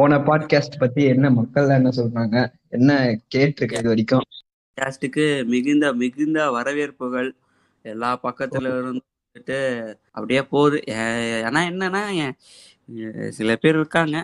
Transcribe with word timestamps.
போன 0.00 0.18
பாட்காஸ்ட் 0.18 0.76
பத்தி 0.78 1.02
என்ன 1.04 1.26
மக்கள் 1.30 1.72
என்ன 1.74 1.88
சொல்றாங்க? 1.96 2.36
என்ன 2.68 2.92
கேட்டிருக்க 3.34 3.80
இது 3.80 3.90
வரைக்கும்? 3.92 4.22
பாட்காஸ்டுக்கு 4.60 5.24
மிகுந்த 5.44 5.86
மிகுந்த 5.92 6.38
வரவேற்புகள் 6.50 7.28
எல்லா 7.84 8.10
பக்கத்துல 8.22 8.70
இருந்துட்டு 8.76 9.58
அப்படியே 10.10 10.42
போகுது 10.44 10.78
ஏன்னா 11.46 11.62
என்னன்னா 11.70 12.02
சில 13.28 13.56
பேர் 13.56 13.78
இருக்காங்க. 13.80 14.16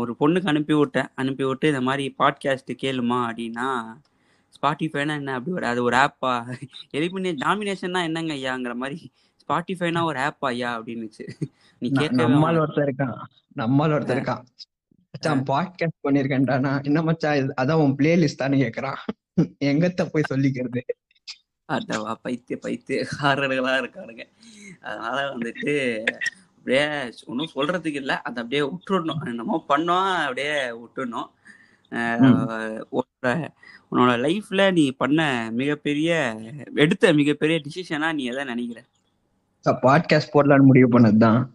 ஒரு 0.00 0.12
பொண்ணுக்கு 0.20 0.50
அனுப்பி 0.54 0.74
விட்டேன். 0.74 1.10
அனுப்பி 1.14 1.44
விட்டு 1.44 1.68
இந்த 1.68 1.80
மாதிரி 1.80 2.06
பாட்காஸ்ட் 2.18 2.74
கேளுமா 2.82 3.20
அப்படின்னா 3.28 3.68
ஸ்பாட்டிஃபைனா 4.56 5.14
என்ன 5.20 5.34
அப்படி 5.34 5.56
ஒரு 5.56 5.66
அது 5.66 5.82
ஒரு 5.82 5.96
ஆப்பா 5.96 6.34
எலிமினே 6.96 7.32
டாமினேஷன்னா 7.44 8.02
என்னங்க 8.08 8.34
ஐயாங்கிற 8.34 8.74
மாதிரி 8.74 8.98
ஸ்பாட்டிஃபைனா 9.46 10.02
ஒரு 10.04 10.18
ஆப்பா 10.18 10.48
ஐயா 10.52 10.70
அப்படின்னுச்சு. 10.80 11.24
நீ 11.78 11.88
கேட்கவே 11.90 12.22
நம்மால். 12.22 12.60
ஒருத்தர் 12.60 12.88
இருக்கான். 12.88 13.16
நம்மால் 13.52 13.90
ஒருத்தர் 13.90 14.18
இருக்கான். 14.18 14.44
மச்சான் 15.12 15.42
பாட்காஸ்ட் 15.50 16.04
பண்ணிருக்கேன்டானா 16.04 16.84
என்ன 16.84 17.02
மச்சான் 17.02 17.52
அதான் 17.60 17.82
உன் 17.84 17.96
பிளேலிஸ்ட் 17.96 18.42
தானே 18.42 18.60
கேக்குறான். 18.62 19.00
எங்கத்த 19.64 20.04
போய் 20.12 20.30
சொல்லிக்கிறது? 20.34 20.80
அடவா 21.68 22.12
பைத்திய 22.24 22.56
பைத்திய 22.64 22.98
காரர்களா 23.12 23.72
இருக்கானுங்க. 23.82 24.24
அதனால 24.80 25.16
வந்துட்டு 25.34 25.72
அப்படியே 26.56 26.86
ஒன்றும் 27.26 27.54
சொல்றதுக்கு 27.54 28.00
இல்லை. 28.02 28.16
அதை 28.28 28.42
அப்படியே 28.42 28.62
விட்டுடணும் 28.70 29.24
என்னமோ 29.26 29.64
பண்ணோம் 29.68 30.12
அப்படியே 30.22 30.54
விட்டுடணும் 30.82 31.30
உன்னோட 33.90 34.12
லைஃப்ல 34.24 34.72
நீ 34.72 34.84
பண்ண 34.90 35.20
மிகப்பெரிய 35.52 36.10
எடுத்த 36.74 37.12
மிகப்பெரிய 37.12 37.56
டிசிஷனா 37.66 38.08
நீ 38.14 38.24
எதை 38.24 38.44
நினைக்கிற? 38.44 38.80
பாட்காஸ்ட் 39.72 40.34
போடலான்னு 40.34 40.62
முடிவு 40.62 40.98
பண்ணதுதான். 40.98 41.46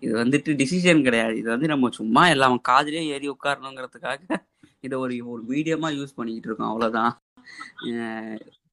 இது 0.00 0.14
வந்துட்டு 0.14 0.54
டிசிஷன் 0.54 1.02
கிடையாது. 1.02 1.36
இது 1.36 1.48
வந்து 1.48 1.66
நம்ம 1.66 1.88
சும்மா 1.90 2.28
எல்லாம் 2.28 2.60
அவன் 2.62 2.92
ஏறி 2.92 3.30
உட்காரணுங்கிறதுக்காக 3.30 4.36
இதை 4.80 4.98
ஒரு 4.98 5.28
ஒரு 5.28 5.42
மீடியமா 5.48 5.88
யூஸ் 5.98 6.16
பண்ணிக்கிட்டு 6.16 6.48
இருக்கோம். 6.48 6.68
அவ்வளவுதான். 6.68 7.20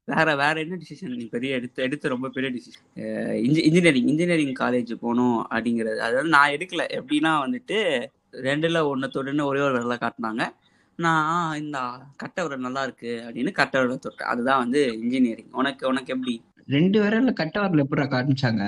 வேற 0.03 0.35
வேற 0.35 0.59
என்ன 0.59 0.77
டிசிஷன் 0.77 1.15
நீ 1.15 1.25
பெரிய 1.25 1.55
எடுத்து 1.55 1.83
எடுத்து 1.83 2.09
ரொம்ப 2.09 2.29
பெரிய 2.29 2.59
டிசிஷன் 2.59 3.33
இன்ஜினியரிங் 3.33 4.07
இன்ஜினியரிங் 4.07 4.53
காலேஜ் 4.59 4.93
போகணும் 4.93 5.47
அப்படிங்கிறது. 5.51 5.97
அதாவது 5.97 6.29
நான் 6.29 6.49
எடுக்கல. 6.49 6.83
எப்படின்னா 6.99 7.31
வந்துட்டு 7.45 8.05
ரெண்டுல 8.31 8.83
ஒன்று 8.83 9.07
தொடுன்னு 9.07 9.43
ஒரே 9.43 9.59
ஒரு 9.59 9.75
விரலை 9.77 9.97
காட்டினாங்க. 9.97 10.47
நான் 10.95 11.61
இந்த 11.61 11.79
கட்டை 12.15 12.43
விரல் 12.43 12.59
நல்லா 12.59 12.83
இருக்கு 12.83 13.23
அப்படின்னு 13.27 13.51
கட்டை 13.51 13.81
விரலை 13.81 13.99
தொட்டேன். 13.99 14.31
அதுதான் 14.33 14.57
வந்து 14.57 14.99
இன்ஜினியரிங் 14.99 15.51
உனக்கு 15.51 15.87
உனக்கு 15.87 16.13
எப்படி? 16.13 16.43
ரெண்டு 16.67 16.97
விரல்ல 17.01 17.31
கட்ட 17.33 17.55
வரல 17.63 17.83
எப்படி 17.83 18.05
காமிச்சாங்க 18.07 18.63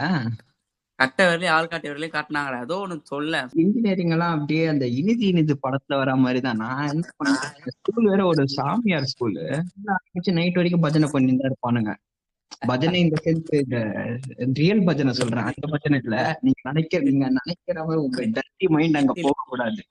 கட்டை 1.00 1.24
விரலையும் 1.26 1.56
ஆள் 1.56 1.70
காட்டை 1.72 1.88
விரலையும் 1.90 2.14
காட்டினாங்களே 2.14 2.60
ஏதோ 2.66 2.76
ஒன்று 2.84 2.96
சொல்ல. 3.12 3.40
இன்ஜினியரிங் 3.64 4.14
எல்லாம் 4.16 4.36
அப்படியே 4.36 4.64
அந்த 4.72 4.86
இனிது 5.00 5.24
இனிது 5.32 5.56
படத்துல 5.66 5.98
வர 6.02 6.16
மாதிரி 6.24 6.40
தான் 6.46 6.62
நான் 6.64 6.90
என்ன 6.94 7.12
பண்ணேன்? 7.20 7.44
ஸ்கூல் 7.76 8.10
வேற 8.12 8.22
ஒரு 8.32 8.44
சாமியார் 8.56 9.10
ஸ்கூலு 9.12 9.44
நைட் 10.40 10.58
வரைக்கும் 10.60 10.86
பஜனை 10.86 11.10
பண்ணிட்டு 11.12 11.42
தான் 11.42 11.52
இருப்பானுங்க. 11.52 11.94
பஜனை 12.62 13.00
இந்த 13.06 13.18
சென்ஸ் 13.26 13.52
இந்த 13.62 13.78
ரியல் 14.60 14.84
பஜனை 14.90 15.14
சொல்றேன். 15.14 15.50
அந்த 15.52 15.68
பஜனை 15.74 16.00
இல்ல. 16.04 16.18
நீங்க 16.46 16.62
நினைக்க 16.70 17.02
நீங்க 17.08 17.26
நினைக்கிறவங்க 17.40 17.98
உங்க 18.06 18.22
டர்ட்டி 18.38 18.70
மைண்ட் 18.76 19.00
அங்க 19.02 19.16
போக 19.22 19.46
கூடாது 19.52 19.82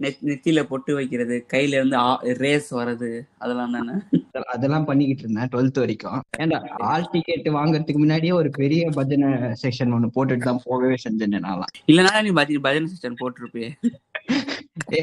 நெத் 0.00 0.22
நெத்தியில 0.28 0.60
பொட்டு 0.70 0.92
வைக்கிறது 0.94 1.36
கையில 1.52 1.78
இருந்து 1.78 1.98
ரேஸ் 2.44 2.70
வர்றது 2.78 3.10
அதெல்லாம் 3.38 3.76
தானே? 3.78 3.96
அதெல்லாம் 4.42 4.84
பண்ணிக்கிட்டு 4.84 5.22
இருந்தேன் 5.22 5.48
டுவெல்த் 5.48 5.78
வரைக்கும். 5.78 6.22
ஏன்டா 6.38 6.68
ஆல் 6.68 7.08
டிக்கெட் 7.12 7.48
வாங்குறதுக்கு 7.48 7.96
முன்னாடியே 7.96 8.32
ஒரு 8.32 8.50
பெரிய 8.50 8.88
பஜனை 8.90 9.28
செக்ஷன் 9.28 9.84
ஒண்ணு 9.84 10.08
போட்டுட்டு 10.14 10.36
தான் 10.36 10.60
போகவே 10.64 10.94
செஞ்சேன் 11.08 11.38
நான்லாம். 11.38 11.82
இல்லனா 11.86 12.22
நீ 12.22 12.56
பஜனை 12.56 12.90
சிஸ்டம் 12.90 13.14
போட்டிருப்பியே. 13.20 13.70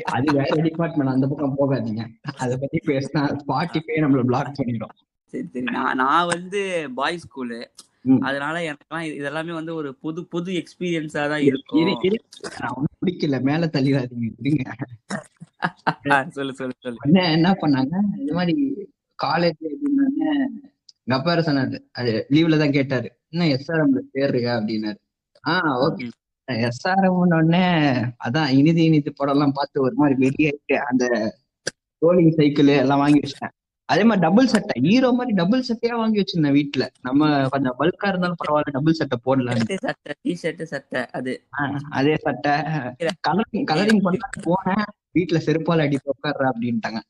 அது 0.04 0.34
வேற 0.34 0.62
டிபார்ட்மெண்ட் 0.62 1.12
அந்த 1.12 1.28
பக்கம் 1.28 1.58
போகாதீங்க. 1.60 2.08
அதை 2.38 2.58
பத்தி 2.58 2.80
பேசினா 2.86 3.38
ஸ்பாட்டிஃபை 3.48 3.98
நம்மள 3.98 4.24
பிளாக் 4.24 4.54
பண்ணிடும். 4.56 4.90
சரி 5.26 5.48
சரி. 5.54 5.64
நான் 5.64 5.96
நான் 5.96 6.28
வந்து 6.28 6.90
பாய் 6.96 7.20
ஸ்கூலு. 7.20 7.66
அதனால 8.20 8.60
எனக்குலாம் 8.60 8.98
இது- 8.98 9.20
இதெல்லாமே 9.20 9.52
வந்து 9.52 9.76
ஒரு 9.76 9.96
புது 9.96 10.26
புது 10.26 10.52
எக்ஸ்பீரியன்ஸா 10.52 11.06
தான் 11.06 11.40
இரு- 11.40 11.42
இருக்கும். 11.42 12.88
பிடிக்கல. 13.06 13.42
மேல 13.42 13.70
தள்ளிடாதீங்க 13.74 14.72
சொல்லு 16.30 16.54
சொல்லு 16.54 16.74
சொல்லு. 16.80 16.98
என்ன 17.02 17.32
என்ன 17.32 17.52
பண்ணாங்க? 17.52 17.96
இந்த 18.18 18.34
மாதிரி 18.34 18.90
காலேஜ் 19.24 19.62
அப்படின்னாங்க 19.70 20.24
எங்க 21.04 21.16
அப்பா 21.18 21.34
சொன்னாரு. 21.34 21.78
அது 21.92 22.12
லீவ்ல 22.30 22.58
தான் 22.58 22.72
கேட்டாரு. 22.72 23.08
என்ன 23.30 23.48
எஸ்ஆர்எம்ல 23.56 24.02
சேர்றியா 24.16 24.52
அப்படின்னாரு. 24.60 25.00
ஆஹ் 25.44 25.76
ஓகே 25.86 26.06
எஸ்ஆர்எம் 26.48 27.18
உடனே 27.22 27.66
அதான் 28.26 28.50
இனிது 28.50 28.84
இனிது 28.84 29.14
படம் 29.14 29.36
எல்லாம் 29.36 29.52
பார்த்து 29.52 29.82
ஒரு 29.82 29.96
மாதிரி 29.96 30.16
வெளியேட்டு 30.26 30.76
அந்த 30.90 31.06
ரோலிங் 32.02 32.36
சைக்கிள் 32.36 32.68
எல்லாம் 32.68 33.00
வாங்கி 33.00 33.20
வச்சிட்டேன். 33.20 33.54
அதே 33.86 34.04
மாதிரி 34.04 34.26
டபுள் 34.28 34.48
சட்டை 34.48 34.76
ஹீரோ 34.82 35.12
மாதிரி 35.12 35.34
டபுள் 35.36 35.64
சட்டையா 35.68 35.96
வாங்கி 35.96 36.20
வச்சிருந்தேன் 36.20 36.56
வீட்டுல 36.58 36.88
நம்ம 37.02 37.50
கொஞ்சம் 37.50 37.76
பல்கா 37.80 38.08
இருந்தாலும் 38.08 38.40
பரவாயில்ல 38.44 38.72
டபுள் 38.72 38.94
சட்டை 38.94 39.18
போடலான்னு 39.26 39.78
சட்டை 39.86 40.14
டி 40.22 40.40
ஷர்ட் 40.44 40.64
சட்டை 40.64 41.02
அது. 41.12 41.34
அதே 41.90 42.16
சட்டை. 42.16 42.54
கலரிங் 43.28 43.66
கலரிங் 43.72 44.02
பண்ண 44.02 44.30
போனேன். 44.48 44.86
வீட்டுல 45.14 45.42
செருப்பால் 45.46 45.84
அடி 45.86 46.00
உட்கார்ற 46.06 46.46
அப்படின்ட்டாங்க. 46.52 47.02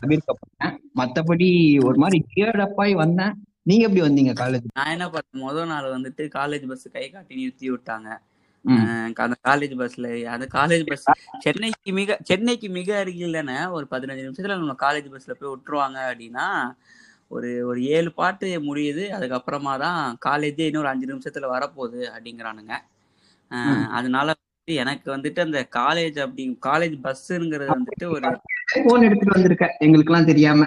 தவிர்க்கப்பட்டேன். 0.00 0.74
மத்தபடி 1.00 1.48
ஒரு 1.88 1.98
மாதிரி 2.02 2.18
கேடப்பாய் 2.36 2.94
வந்தேன். 3.02 3.34
நீங்க 3.62 3.84
எப்படி 3.86 4.02
வந்தீங்க 4.06 4.32
காலேஜ் 4.40 4.66
நான் 4.78 4.92
என்ன 4.94 5.06
பண்ணேன்? 5.14 5.44
முதல் 5.46 5.70
நாள் 5.72 5.94
வந்துட்டு 5.96 6.24
காலேஜ் 6.38 6.66
பஸ் 6.68 6.86
கை 6.96 7.06
காட்டி 7.10 7.40
நிறுத்தி 7.40 7.66
விட்டாங்க. 7.72 8.08
அந்த 9.24 9.36
காலேஜ் 9.48 9.74
பஸ்ல 9.80 10.06
அந்த 10.34 10.46
காலேஜ் 10.54 10.84
பஸ் 10.88 11.04
சென்னைக்கு 11.38 11.92
மிக 11.98 12.16
சென்னைக்கு 12.22 12.68
மிக 12.68 12.88
அருகில் 12.98 13.36
தானே 13.38 13.56
ஒரு 13.76 13.86
பதினஞ்சு 13.90 14.24
நிமிஷத்துல 14.26 14.56
நம்ம 14.62 14.76
காலேஜ் 14.84 15.08
பஸ்ல 15.12 15.36
போய் 15.40 15.52
விட்டுருவாங்க 15.52 15.98
அப்படின்னா 16.10 16.46
ஒரு 17.28 17.50
ஒரு 17.66 17.80
ஏழு 17.96 18.10
பாட்டு 18.12 18.48
முடியுது. 18.68 19.04
அதுக்கப்புறமா 19.16 19.74
தான் 19.84 20.02
காலேஜே 20.26 20.66
இன்னொரு 20.68 20.88
அஞ்சு 20.88 21.06
நிமிஷத்துல 21.12 21.48
வரப்போகுது 21.54 22.00
அப்படிங்கிறானுங்க. 22.14 22.74
அதனால 23.98 24.28
எனக்கு 24.74 25.16
வந்துட்டு 25.16 25.40
அந்த 25.40 25.60
காலேஜ் 25.76 26.18
அப்படி 26.20 26.58
காலேஜ் 26.66 26.96
பஸ்ஸுங்கிறது 27.02 27.76
வந்துட்டு 27.78 28.06
ஒரு 28.06 28.40
போன் 28.84 29.02
எடுத்துட்டு 29.02 29.40
வந்திருக்கேன். 29.40 29.74
எங்களுக்கு 29.78 30.12
எல்லாம் 30.12 30.26
தெரியாம. 30.26 30.66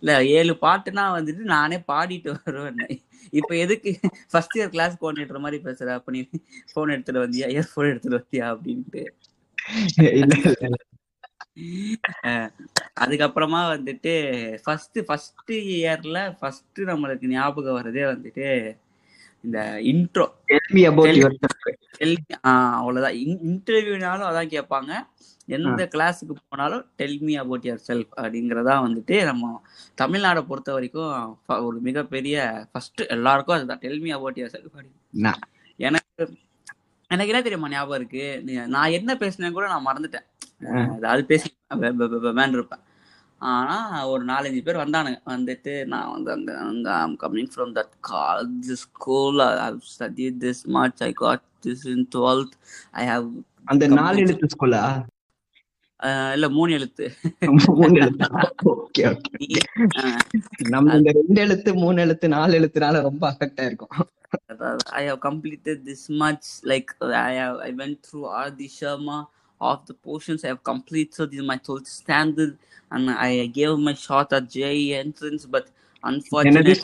இல்ல 0.00 0.24
ஏழு 0.26 0.52
பாட்டுனா 0.62 1.02
வந்துட்டு 1.16 1.42
நானே 1.54 1.76
பாடிட்டு 1.92 2.36
வருவேன். 2.44 3.00
இப்ப 3.30 3.56
எதுக்கு 3.56 3.98
ஃபர்ஸ்ட் 4.30 4.58
இயர் 4.58 4.68
கிளாஸ் 4.68 4.96
கோஆர்டினேட்டர் 5.00 5.38
மாதிரி 5.38 5.62
பேசுற? 5.64 5.88
அப்ப 5.88 6.12
நீ 6.12 6.28
போன் 6.72 6.88
எடுத்துட்டு 6.88 7.24
வந்தியா? 7.26 7.48
இயர்போன் 7.54 7.90
எடுத்துட்டு 7.90 8.20
வந்தியா? 8.20 8.46
அப்படின்ட்டு. 8.54 9.04
அதுக்கப்புறமா 13.00 13.60
வந்துட்டு 13.74 14.12
ஃபர்ஸ்ட் 14.62 14.98
ஃபர்ஸ்ட் 15.06 15.52
இயர்ல 15.52 16.36
ஃபர்ஸ்ட் 16.38 16.80
நம்மளுக்கு 16.80 17.26
ஞாபகம் 17.26 17.76
வர்றதே 17.78 18.04
வந்துட்டு 18.04 18.46
இந்த 19.42 19.76
intro 19.80 20.28
Tell 20.48 20.74
me 20.74 20.76
about 20.76 21.30
yourself. 21.98 22.40
அவ்வளவுதான். 22.40 23.12
இன்டர்வியூனாலும் 23.12 24.28
அதான் 24.28 24.48
கேட்பாங்க. 24.48 24.92
எந்த 25.46 25.88
கிளாஸுக்கு 25.94 26.34
போனாலும் 26.48 26.90
tell 26.96 27.18
me 27.20 27.34
about 27.34 27.64
your 27.64 27.90
self 27.90 28.08
அப்படிங்கிறதா 28.16 28.86
வந்துட்டு 28.86 29.24
நம்ம 29.24 29.62
தமிழ்நாடை 30.00 30.42
பொறுத்த 30.42 30.72
வரைக்கும் 30.72 31.38
ஒரு 31.46 31.78
மிகப்பெரிய 31.80 32.66
ஃபர்ஸ்ட் 32.72 33.00
எல்லாருக்கும் 33.00 33.56
அதுதான். 33.56 33.78
Tell 33.78 34.00
me 34.00 34.10
about 34.10 34.36
your 34.36 34.54
self 34.54 34.70
அப்படின்னு 34.76 35.32
எனக்கு 35.76 36.36
எனக்கு 37.08 37.32
என்ன 37.32 37.42
தெரியுமா 37.42 37.68
ஞாபகம் 37.68 37.98
இருக்கு? 37.98 38.42
நீ- 38.46 38.66
நான் 38.66 38.90
என்ன 38.90 39.16
பேசினேன் 39.16 39.52
கூட 39.52 39.66
நான் 39.66 39.86
மறந்துட்டேன். 39.86 40.26
அஹ் 40.60 40.94
அதாவது 40.94 41.24
பேசி 41.24 41.56
வேன் 41.68 42.68
ஆனா 43.38 43.76
ஒரு 44.08 44.24
நாலஞ்சு 44.24 44.62
பேர் 44.62 44.76
வந்தானுங்க. 44.76 45.20
வந்துட்டு 45.26 45.84
நான் 45.84 46.10
வந்து 46.10 46.32
அங்க 46.32 46.58
அங்க 46.58 46.94
I'm 46.94 47.18
coming 47.20 47.50
from 47.54 47.74
that 47.78 47.94
college 48.08 48.72
school 48.84 49.38
I 49.40 49.56
have 49.56 49.78
study 49.92 50.26
this 50.38 50.62
much 50.68 51.02
I 51.02 51.12
got 51.12 51.40
this 51.64 51.86
in 51.88 52.08
twelfth 52.14 52.56
I 52.90 53.06
have 53.06 53.28
அந்த 53.64 53.86
நாலு 53.86 54.18
எழுத்து 54.18 54.48
ஸ்கூலா 54.56 54.82
இல்ல 56.32 56.48
மூணு 56.48 56.72
எழுத்து. 56.72 57.04
மூணு 57.68 57.96
எழுத்து. 58.00 58.26
ஓகே 58.64 59.04
ஓகே 59.04 59.60
அஹ் 59.96 60.20
நம்ம 60.68 60.94
இந்த 60.94 61.10
ரெண்டு 61.10 61.40
எழுத்து 61.40 61.74
மூணு 61.74 62.00
எழுத்து 62.00 62.28
நாலு 62.28 62.58
எழுத்துனால 62.58 63.00
ரொம்ப 63.00 63.30
அஃபெக்ட் 63.30 63.60
ஆயிருக்கும் 63.60 64.06
அதாவது 64.46 64.90
I 64.90 65.12
have 65.12 65.18
completed 65.18 65.86
this 65.86 66.12
much. 66.12 66.44
Like 66.64 66.88
I 67.24 67.34
have, 67.36 67.58
I 67.58 67.74
went 67.74 67.98
through 68.06 68.28
Adi 68.36 68.70
Sharma. 68.80 69.18
Of 69.60 69.78
the 69.88 69.94
portions. 70.06 70.44
I 70.44 70.50
have 70.52 70.62
completed 70.62 71.32
in 71.32 71.44
my 71.44 71.56
12th 71.68 71.88
standard, 71.92 72.52
and 72.90 73.10
I 73.10 73.46
gave 73.46 73.78
my 73.78 73.94
shot 73.94 74.32
at 74.32 74.48
JE 74.48 74.94
entrance, 74.94 75.44
but 75.46 75.66
unfortunately, 76.04 76.76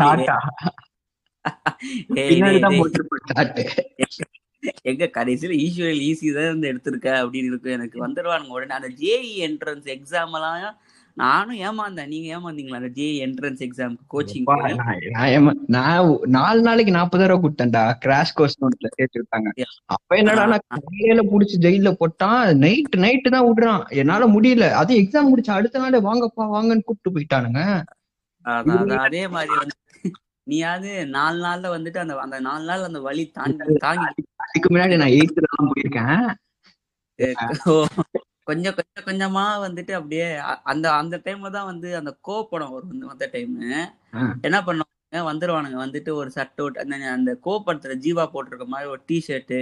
எங்க 4.82 5.04
கடைசியில 5.14 5.56
ஈஸ்வரல் 5.64 6.02
easy 6.02 6.28
தான் 6.34 6.68
எடுத்திருக்க 6.68 7.08
அப்படின்னு 7.22 7.50
இருக்கு 7.52 7.70
எனக்கு 7.70 7.96
வந்துடுவானுங்க 8.06 8.54
உடனே. 8.56 8.74
அந்த 8.74 8.88
JE 9.00 9.32
entrance 9.46 9.88
exam 9.94 10.34
எல்லாம் 10.34 10.62
நானும் 11.16 11.58
ஏமாந்தேன். 11.66 12.08
நீங்க 12.12 12.26
ஏமாந்தீங்களா 12.36 12.78
அந்த 12.80 12.90
ஜே 12.96 13.06
என்ட்ரன்ஸ் 13.26 13.62
எக்ஸாம்க்கு 13.66 14.04
கோச்சிங் 14.14 14.46
நான் 15.76 16.08
நாலு 16.36 16.60
நாளைக்கு 16.68 16.92
நாற்பதாயிரம் 16.96 17.32
ரூபாய் 17.32 17.44
கொடுத்தேன்டா. 17.44 17.84
கிராஷ் 18.04 18.34
கோர்ஸ் 18.38 18.58
நோட்ல 18.62 18.90
சேர்த்து 18.96 19.20
விட்டாங்க. 19.20 19.50
அப்ப 19.96 20.18
என்னடா 20.22 20.58
காலையில 20.72 21.24
புடிச்சு 21.32 21.58
ஜெயில 21.66 21.92
போட்டான். 22.00 22.42
நைட் 22.64 22.98
நைட்டு 23.04 23.34
தான் 23.36 23.46
விடுறான். 23.48 23.84
என்னால 24.02 24.28
முடியல. 24.34 24.68
அது 24.80 24.98
எக்ஸாம் 25.02 25.30
முடிச்ச 25.32 25.52
அடுத்த 25.58 25.84
நாளே 25.84 26.00
வாங்கப்பா 26.08 26.46
வாங்கன்னு 26.56 26.86
கூப்பிட்டு 26.88 27.14
போயிட்டானுங்க. 27.16 27.62
அதே 29.06 29.24
மாதிரி 29.36 29.54
வந்து 29.62 29.76
நீயாவது 30.46 30.90
நாலு 31.16 31.38
நாள்ல 31.44 31.66
வந்துட்டு 31.74 31.98
அந்த 32.02 32.14
அந்த 32.24 32.38
நாலு 32.46 32.64
நாள் 32.70 32.88
அந்த 32.88 33.00
வலி 33.06 33.22
தாங்கி 33.38 33.76
தாங்கி 33.84 34.24
அதுக்கு 34.46 34.68
முன்னாடி 34.72 34.98
நான் 35.02 35.16
எயித்துல 35.18 35.48
தான் 35.54 35.70
போயிருக்கேன். 35.70 36.26
கொஞ்சம் 38.46 38.74
கொஞ்சம் 38.76 39.06
கொஞ்சமா 39.06 39.44
வந்துட்டு 39.64 39.92
அப்படியே 39.92 40.26
அந்த 40.64 40.86
அந்த 40.94 41.16
டைம்ல 41.24 41.50
தான் 41.50 41.68
வந்து 41.70 41.88
அந்த 41.96 42.10
கோ 42.20 42.36
படம் 42.50 42.72
வரும் 42.72 43.08
வந்து 43.12 43.28
டைம். 43.32 43.54
என்ன 44.46 44.58
பண்ணுவாங்க 44.66 44.90
வந்துருவானுங்க. 45.28 45.78
வந்துட்டு 45.84 46.10
ஒரு 46.14 46.30
சட்டை 46.30 46.64
அந்த 46.84 46.96
அந்த 47.12 47.32
கோ 47.40 47.54
படத்துல 47.66 47.96
ஜீவா 48.04 48.24
போட்டிருக்க 48.32 48.66
மாதிரி 48.66 48.90
ஒரு 48.90 49.02
டி 49.06 49.18
ஷர்ட் 49.26 49.58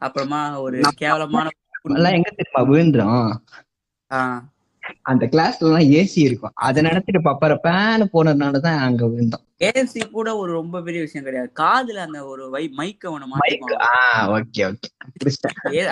அப்புறமா 0.00 0.40
ஒரு 0.60 0.78
கேவலமான 0.96 1.46
எங்க 2.18 2.30
தெரியுமா 2.32 2.60
விழுந்துரும்? 2.68 3.26
அந்த 5.04 5.24
கிளாஸ்ல 5.26 5.66
எல்லாம் 5.66 5.88
ஏசி 5.94 6.20
இருக்கும். 6.22 6.54
அதை 6.64 6.80
நினைச்சிட்டு 6.82 7.20
பப்பரப்பேன்னு 7.24 8.06
போனதுனாலதான் 8.12 8.78
அங்க 8.86 9.02
விழுந்தோம். 9.06 9.44
ஏசி 9.68 10.00
கூட 10.10 10.28
ஒரு 10.36 10.50
ரொம்ப 10.52 10.82
பெரிய 10.82 11.00
விஷயம் 11.02 11.26
கிடையாது. 11.26 11.50
காதுல 11.60 12.02
அந்த 12.06 12.20
ஒரு 12.26 12.44
வை 12.50 12.64
மைக்க 12.78 13.12
ஒண்ணு 13.14 13.42
ஆஹ் 13.90 14.26
ஓகே 14.36 14.62
ஓகே 14.70 14.88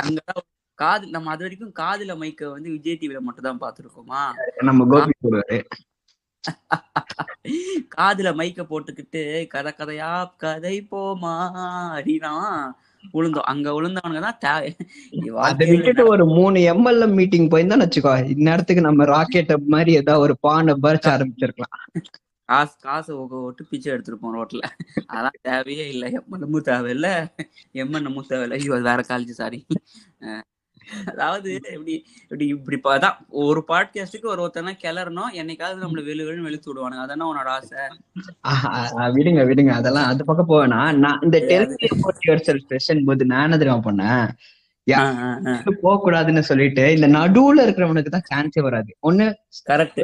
அங்கதான் 0.03 0.43
காது 0.83 1.15
நம்ம 1.17 1.33
அது 1.35 1.45
வரைக்கும் 1.47 1.79
காதுல 1.83 2.15
மைக்க 2.23 2.53
வந்து 2.57 2.75
விஜய் 2.77 3.01
டிவில 3.01 3.23
மட்டும் 3.29 3.49
தான் 3.49 3.63
பாத்துருக்கோமா 3.65 4.23
நம்ம 4.71 4.87
கோபி 4.93 5.17
போடுவாரு 5.25 5.59
காதுல 7.97 8.29
மைக்க 8.39 8.63
போட்டுக்கிட்டு 8.71 9.23
கதை 9.53 9.71
கதையா 9.81 10.13
கதை 10.45 10.77
போமா 10.93 11.35
அப்படின்னா 11.97 12.33
விழுந்தோம் 13.15 13.49
அங்க 13.53 13.69
விழுந்தவனுங்க 13.77 14.23
தான் 14.25 16.11
ஒரு 16.13 16.25
மூணு 16.37 16.59
எம்எல்எம் 16.73 17.17
மீட்டிங் 17.19 17.49
போயிருந்தா 17.53 17.79
வச்சுக்கோ. 17.83 18.13
இந்நேரத்துக்கு 18.35 18.83
நம்ம 18.89 19.05
ராக்கெட் 19.15 19.53
மாதிரி 19.75 19.93
ஏதாவது 20.01 20.25
ஒரு 20.27 20.35
பானை 20.47 20.75
பறிச்ச 20.85 21.09
ஆரம்பிச்சிருக்கலாம். 21.15 21.77
காசு 22.49 22.75
காசு 22.87 23.11
விட்டு 23.19 23.63
பிச்சை 23.71 23.89
எடுத்திருப்போம் 23.95 24.37
ரோட்ல. 24.37 24.63
அதெல்லாம் 25.13 25.39
தேவையே 25.49 25.85
இல்லை. 25.95 26.09
எம்மனமும் 26.21 26.67
தேவையில்ல. 26.71 27.09
எம்மனமும் 27.83 28.29
தேவையில்ல. 28.33 28.59
ஐயோ 28.61 28.81
வேற 28.91 29.03
காலேஜ் 29.11 29.41
சாரி 29.43 29.61
அதாவது 31.05 31.55
இப்படி 31.55 31.95
இப்படி 32.23 32.47
இப்படி 32.47 32.79
அதான் 32.97 33.19
ஒரு 33.29 33.65
பாட்காஸ்டுக்கு 33.69 34.33
ஒரு 34.35 34.43
ஒருத்தனா 34.45 34.73
கிளறணும் 34.85 35.35
என்னைக்காவது 35.41 35.85
நம்மள 35.85 36.03
வெளு 36.09 36.27
வெளுன்னு 36.29 36.47
வெளுத்து 36.49 36.71
விடுவானுங்க. 36.71 37.05
அதானே 37.05 37.25
உன்னோட 37.31 37.51
ஆசை. 37.57 37.79
விடுங்க 39.17 39.43
விடுங்க. 39.51 39.73
அதெல்லாம் 39.81 40.07
அது 40.07 40.25
பக்கம் 40.25 40.49
போவேனா. 40.49 40.81
நான் 40.97 41.21
இந்த 41.23 41.39
டெலிவிஷன் 41.39 42.65
செஷன் 42.73 43.05
போது 43.05 43.27
நான் 43.27 43.59
தெரியுமா 43.59 43.81
பண்ணேன். 43.91 44.27
போக 45.81 45.97
கூடாதுன்னு 46.05 46.41
சொல்லிட்டு 46.41 46.85
இந்த 46.95 47.09
நடுவுல 47.09 47.65
இருக்கிறவனுக்கு 47.67 48.13
தான் 48.15 48.29
சான்ஸே 48.33 48.63
வராது. 48.63 48.97
ஒண்ணு 49.09 49.27
கரெக்ட் 49.71 50.01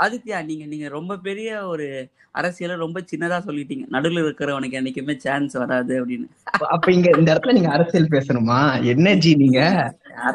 அதுத்தியா 0.00 0.44
நீங்க 0.44 0.64
நீங்க 0.66 0.88
ரொம்ப 0.88 1.16
பெரிய 1.18 1.66
ஒரு 1.66 1.86
அரசியல 2.34 2.76
ரொம்ப 2.76 2.98
சின்னதா 3.00 3.38
சொல்லிட்டீங்க. 3.46 3.84
நடுவுல 3.90 4.22
இருக்கிறவனுக்கு 4.24 4.78
என்னைக்குமே 4.80 5.16
சான்ஸ் 5.16 5.56
வராது 5.56 5.94
அப்படின்னு. 6.00 6.26
அப்ப 6.68 6.92
இங்க 6.92 7.08
இந்த 7.18 7.28
இடத்துல 7.34 7.52
நீங்க 7.52 7.70
அரசியல் 7.70 8.12
பேசணுமா? 8.12 8.58
என்ன 8.84 9.14
ஜி 9.14 9.34
நீங்க? 9.34 9.60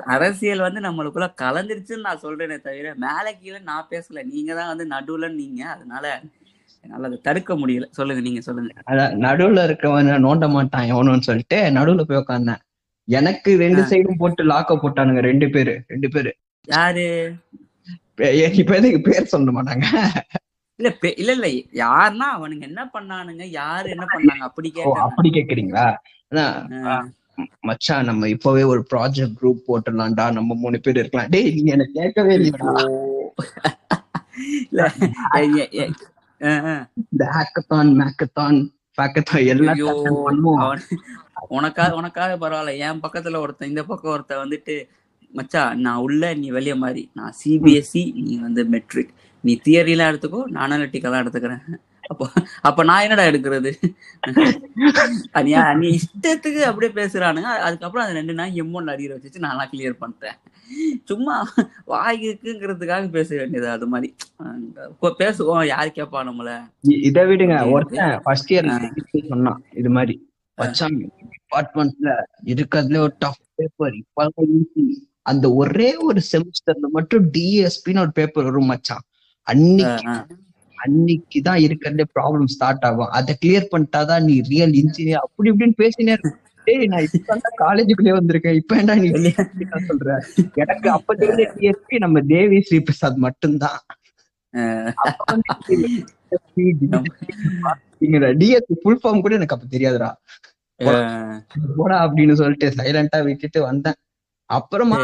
அரசியல் 0.05 0.59
வந்து 0.59 0.81
நம்மளுக்குள்ள 0.81 1.29
கலந்துருச்சுன்னு 1.41 2.07
நான் 2.07 2.23
சொல்றேனே 2.23 2.57
தவிர 2.61 2.93
மேல 2.95 3.33
கீழே 3.33 3.59
நான் 3.63 3.87
பேசல. 3.91 4.23
நீங்க 4.23 4.53
தான் 4.53 4.67
வந்து 4.67 4.87
நடுவுல 4.87 5.29
நீங்க. 5.33 5.61
அதனால 5.65 6.05
என்னால 6.83 7.07
அதை 7.07 7.19
தடுக்க 7.23 7.53
முடியல. 7.55 7.85
சொல்லுங்க 7.89 8.21
நீங்க 8.21 8.41
சொல்லுங்க. 8.41 8.71
அதான் 8.91 9.15
நடுவுல 9.25 9.65
இருக்கவன் 9.67 10.11
நோண்ட 10.27 10.49
மாட்டான் 10.49 10.89
எவனும்னு 10.93 11.27
சொல்லிட்டு 11.29 11.59
நடுவுல 11.77 12.03
போய் 12.03 12.23
உட்கார்ந்தேன் 12.23 12.61
எனக்கு 13.07 13.57
ரெண்டு 13.57 13.81
சைடும் 13.81 14.17
போட்டு 14.17 14.43
லாக்க 14.45 14.75
போட்டானுங்க 14.75 15.21
ரெண்டு 15.21 15.49
பேரு 15.49 15.73
ரெண்டு 15.87 16.09
பேரு. 16.09 16.31
யாரு? 16.67 17.07
இப்ப 18.61 18.73
எதுக்கு 18.79 18.99
பேர் 19.07 19.31
சொல்ல 19.33 19.51
மாட்டாங்க. 19.55 19.85
இல்ல 20.79 20.89
இல்ல 21.21 21.31
இல்ல 21.35 21.47
யாருன்னா 21.83 22.27
அவனுங்க 22.37 22.63
என்ன 22.69 22.83
பண்ணானுங்க 22.93 23.43
யாரு 23.59 23.87
என்ன 23.93 24.05
பண்ணாங்க 24.13 24.45
அப்படி 24.49 24.69
கேட்டேன் 24.71 25.05
அப்படி 25.07 25.29
கேக்குறீங்களா. 25.29 25.85
மச்சான் 27.67 28.07
நம்ம 28.09 28.27
இப்பவே 28.33 28.63
ஒரு 28.73 28.81
ப்ராஜெக்ட் 28.91 29.37
குரூப் 29.39 29.65
போட்டுடலாம்டா 29.67 30.25
நம்ம 30.37 30.55
மூணு 30.63 30.77
பேர் 30.79 30.99
இருக்கலாம். 31.01 31.31
டேய் 31.33 31.53
நீங்க 31.55 31.71
எனக்கு 31.71 31.99
கேட்கவே 32.01 32.35
இல்லையா. 32.37 32.87
இந்த 37.01 37.23
ஹேக்கத்தான் 37.35 37.91
மேக்கத்தான் 38.01 38.57
பேக்கத்தான் 38.97 39.43
அவன் 40.63 40.83
உனக்காக 41.57 41.95
உனக்காக 42.01 42.33
பரவாயில்ல. 42.43 42.77
என் 42.87 43.01
பக்கத்துல 43.05 43.39
ஒருத்தன் 43.43 43.71
இந்த 43.73 43.83
பக்கம் 43.89 44.13
ஒருத்தன் 44.13 44.43
வந்துட்டு 44.43 44.75
மச்சான் 45.37 45.81
நான் 45.85 46.03
உள்ள 46.05 46.33
நீ 46.41 46.47
வெளிய 46.57 46.75
மாதிரி 46.83 47.03
நான் 47.17 47.35
சிபிஎஸ்சி 47.41 48.03
நீ 48.27 48.35
வந்து 48.45 48.63
மெட்ரிக் 48.75 49.13
நீ 49.43 49.53
தியரிலாம் 49.65 50.11
எடுத்துக்கோ 50.11 50.41
நான் 50.53 50.65
அனலிட்டிக்கெல்லாம் 50.65 51.23
எடுத்துக்கிறேன். 51.23 51.65
அப்போ 52.11 52.25
அப்ப 52.67 52.79
நான் 52.87 53.03
என்னடா 53.05 53.23
எடுக்கிறது? 53.29 53.69
நீ 55.45 55.53
நீ 55.81 55.87
இஷ்டத்துக்கு 55.99 56.61
அப்படியே 56.69 56.91
பேசுறானுங்க. 56.99 57.49
அதுக்கப்புறம் 57.67 58.05
அது 58.05 58.17
ரெண்டு 58.19 58.33
நாள் 58.39 58.57
எம்மொன் 58.63 58.91
அரியர் 58.93 59.15
வச்சுட்டு 59.15 59.45
நான்லாம் 59.45 59.71
கிளியர் 59.71 60.01
பண்ணிட்டேன். 60.01 60.37
சும்மா 61.09 61.35
வாய்க்குங்கிறதுக்காக 61.93 63.09
பேச 63.17 63.29
வேண்டியது 63.39 63.67
அது 63.75 63.87
மாதிரி. 63.93 64.09
பேசுவோம் 65.21 65.65
யாரு 65.73 65.91
கேட்பா 65.97 66.21
நம்மள? 66.29 66.51
இதை 67.09 67.23
விடுங்க 67.31 67.57
ஒருத்தன் 67.75 68.21
ஃபர்ஸ்ட் 68.25 68.53
இயர் 68.53 68.69
சொன்னான் 69.33 69.61
இது 69.81 69.91
மாதிரி. 69.97 70.15
டிபார்ட்மெண்ட்ல 71.37 72.11
இருக்கிறதுல 72.53 73.01
ஒரு 73.07 73.15
டஃப் 73.23 73.43
பேப்பர் 73.59 73.95
இப்ப 74.03 74.29
அந்த 75.25 75.45
ஒரே 75.61 75.89
ஒரு 76.07 76.21
செமிஸ்டர்ல 76.31 76.87
மட்டும் 76.97 77.23
டிஎஸ்பின்னு 77.35 78.03
ஒரு 78.05 78.13
பேப்பர் 78.17 78.47
வரும் 78.47 78.71
மச்சான். 78.71 79.05
அன்னைக்கு 79.47 80.11
அன்னைக்கு 80.77 81.39
தான் 81.47 81.61
இருக்கிறதே 81.65 82.05
ப்ராப்ளம் 82.15 82.51
ஸ்டார்ட் 82.55 82.85
ஆகும். 82.87 83.13
அதை 83.17 83.33
கிளியர் 83.43 83.71
பண்ணிட்டாதான் 83.73 84.25
நீ 84.29 84.35
ரியல் 84.51 84.73
இன்ஜினியர் 84.81 85.23
அப்படி 85.25 85.51
இப்படின்னு 85.51 85.77
பேசினே. 85.83 86.15
டேய் 86.67 86.89
நான் 86.91 87.07
இப்ப 87.17 87.39
காலேஜுக்குள்ளே 87.63 88.13
வந்திருக்கேன். 88.19 88.59
இப்ப 88.61 88.77
என்ன 88.81 88.95
நீ 89.01 89.09
சொல்ற? 89.89 90.15
எனக்கு 90.61 90.87
அப்ப 90.97 91.15
தெரிஞ்ச 91.15 91.43
டிஎஸ்பி 91.57 91.97
நம்ம 92.05 92.21
தேவி 92.33 92.59
ஸ்ரீ 92.67 92.79
பிரசாத் 92.87 93.19
மட்டும்தான். 93.25 93.79
டிஎஸ்பி 98.41 98.75
ஃபுல் 98.83 99.01
ஃபார்ம் 99.01 99.23
கூட 99.25 99.33
எனக்கு 99.39 99.55
அப்ப 99.57 99.67
தெரியாதுடா. 99.75 100.09
போடா 101.77 101.97
அப்படின்னு 102.05 102.35
சொல்லிட்டு 102.41 102.67
சைலண்டா 102.77 103.19
விட்டுட்டு 103.27 103.61
வந்தேன். 103.69 103.99
அப்புறமா 104.49 104.97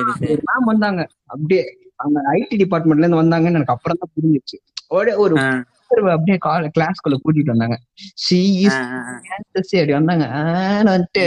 மேம் 0.48 0.70
வந்தாங்க. 0.72 1.02
அப்படியே 1.26 1.64
அந்த 2.00 2.20
ஐடி 2.34 2.56
டிபார்ட்மெண்ட்ல 2.62 3.06
இருந்து 3.06 3.22
வந்தாங்கன்னு 3.22 3.60
எனக்கு 3.60 3.76
அப்புறம் 3.76 4.00
தான் 4.02 4.14
புரிஞ்சிச்சு. 4.16 4.58
ஒரு 4.92 5.12
அப்படியே 6.14 6.38
கிளாஸ்க்குள்ள 6.78 7.18
கூட்டிட்டு 7.24 7.54
வந்தாங்க. 7.54 7.78
சி 8.26 8.40
அப்படி 8.70 9.94
வந்தாங்க. 10.00 10.26
வந்துட்டு 10.88 11.26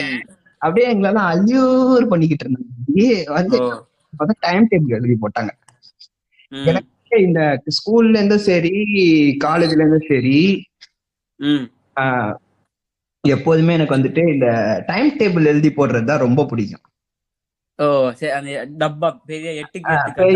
அப்படியே 0.62 0.86
எங்களெல்லாம் 0.92 1.30
அல்யூர் 1.32 2.10
பண்ணிக்கிட்டு 2.12 2.44
இருந்தாங்க. 2.44 2.70
வந்து 3.38 3.56
ஓ. 3.62 3.68
டைம் 4.46 4.68
டேபிள் 4.70 4.96
எழுதி 4.98 5.16
போட்டாங்க. 5.22 5.52
எனக்கு 6.52 7.16
இந்த 7.26 7.40
ஸ்கூல்ல 7.76 8.18
இருந்தும் 8.18 8.46
சரி 8.48 8.74
காலேஜ்ல 9.44 9.82
இருந்தும் 9.82 10.08
சரி 10.12 10.38
எப்போதுமே 13.24 13.74
எனக்கு 13.76 13.96
வந்துட்டு 13.96 14.22
இந்த 14.32 14.46
டைம் 14.86 15.10
டேபிள் 15.20 15.50
எழுதி 15.52 15.70
போடுறது 15.76 16.08
தான் 16.10 16.24
ரொம்ப 16.26 16.40
பிடிக்கும். 16.44 16.84
ஓ 17.78 17.86
சரி 18.18 18.32
அந்த 18.36 18.50
டப்பா 18.80 19.08
பெரிய 19.30 19.52
எட்டுக்கு 19.62 19.94
எட்டு 20.00 20.26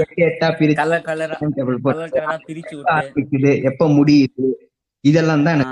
எட்டு 0.00 0.22
எட்டா 0.28 0.48
பிரிச்சு 0.58 0.78
கலர் 0.80 1.04
கலரா 1.08 1.36
கலர் 1.88 2.14
கலரா 2.14 2.36
பிரிச்சு 2.48 2.74
விட்டு. 2.78 3.52
எப்ப 3.70 3.88
முடியுது? 3.98 4.46
இதெல்லாம் 5.04 5.46
தான் 5.48 5.62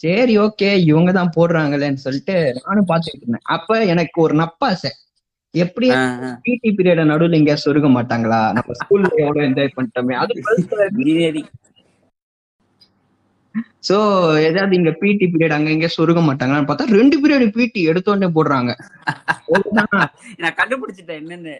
சரி 0.00 0.34
ஓகே 0.38 0.68
இவங்க 0.90 1.10
தான் 1.12 1.34
போடுறாங்களேன்னு 1.36 2.04
சொல்லிட்டு 2.04 2.34
நானும் 2.58 2.88
பாத்துக்கிட்டு 2.90 3.24
இருந்தேன். 3.24 3.46
அப்ப 3.56 3.78
எனக்கு 3.94 4.18
ஒரு 4.26 4.34
நப்பாசை. 4.42 4.90
எப்படி 5.54 5.86
பிடி 6.44 6.70
பீரியட 6.76 7.02
நடுவுல 7.10 7.38
எங்கேயா 7.38 7.58
சொருக 7.64 7.88
மாட்டாங்களா? 7.96 8.40
நம்ம 8.56 8.76
ஸ்கூல்ல 8.80 9.10
எவ்வளவு 9.22 9.46
என்ஜாய் 9.48 9.74
பண்ணிட்டோமே. 9.76 10.14
அது 10.22 10.34
சோ 13.88 13.96
ஏதாவது 14.38 14.76
இங்க 14.76 14.90
பிடி 14.90 15.26
பீரியட் 15.26 15.56
அங்க 15.56 15.70
எங்க 15.70 15.88
சொருக 15.96 16.20
மாட்டாங்களான்னு 16.24 16.68
பார்த்தா 16.70 16.86
ரெண்டு 16.90 17.16
பீரியட் 17.20 17.52
பிடி 17.52 17.82
எடுத்த 17.82 18.10
உடனே 18.10 18.28
போடுறாங்க. 18.32 18.70
நான் 20.38 20.56
கண்டுபிடிச்சிட்டேன் 20.56 21.20
என்னன்னு. 21.22 21.54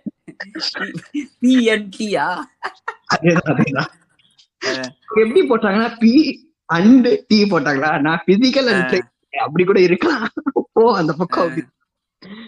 பிஎன்டியா 1.41 2.27
அதேதான், 3.15 3.49
அதேதான். 3.53 3.91
எப்படி 5.23 5.41
போட்டாங்கன்னா 5.49 5.99
பி 5.99 6.13
அண்ட் 6.69 7.09
டி 7.27 7.39
போட்டாங்களா? 7.45 8.01
நான் 8.01 8.25
பிசிக்கல் 8.27 8.71
அப்படி 9.39 9.65
கூட 9.65 9.81
இருக்கலாம். 9.81 10.27
போ 10.73 10.97
அந்த 10.97 11.13
பக்கம். 11.13 11.57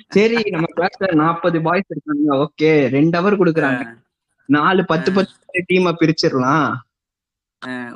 சரி 0.09 0.37
நம்ம 0.51 0.67
கிளாஸ்ல 0.77 1.15
நாற்பது 1.15 1.59
பாய்ஸ் 1.61 1.91
இருக்காங்க. 1.91 2.29
ஓகே 2.37 2.89
ரெண்டு 2.89 3.21
ஹவர் 3.21 3.41
கொடுக்குறாங்க. 3.41 3.83
நாலு 4.49 4.85
பத்து 4.85 5.13
பத்து 5.13 5.65
டீமா 5.69 5.93
பிரிச்சிடலாம். 6.01 6.71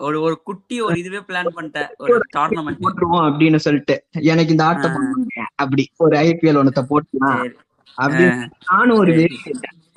ஒரு 0.07 0.17
ஒரு 0.27 0.37
குட்டி 0.49 0.77
ஒரு 0.87 0.97
இதுவே 1.03 1.21
பிளான் 1.29 1.55
பண்ணிட்டேன் 1.57 1.91
ஒரு 2.05 2.17
டோர்னமெண்ட் 2.37 2.81
போட்டுருவோம் 2.85 3.27
அப்படின்னு 3.29 3.59
சொல்லிட்டு. 3.67 3.95
எனக்கு 4.33 4.55
இந்த 4.55 4.65
ஆட்டம் 4.71 4.97
அப்படி 5.63 5.85
ஒரு 6.07 6.17
ஐபிஎல் 6.29 6.59
ஒன்னத்தை 6.61 6.83
போட்டுலாம் 6.91 7.39
அப்படின்னு 7.99 8.49
நானும் 8.71 8.99
ஒரு 9.03 9.15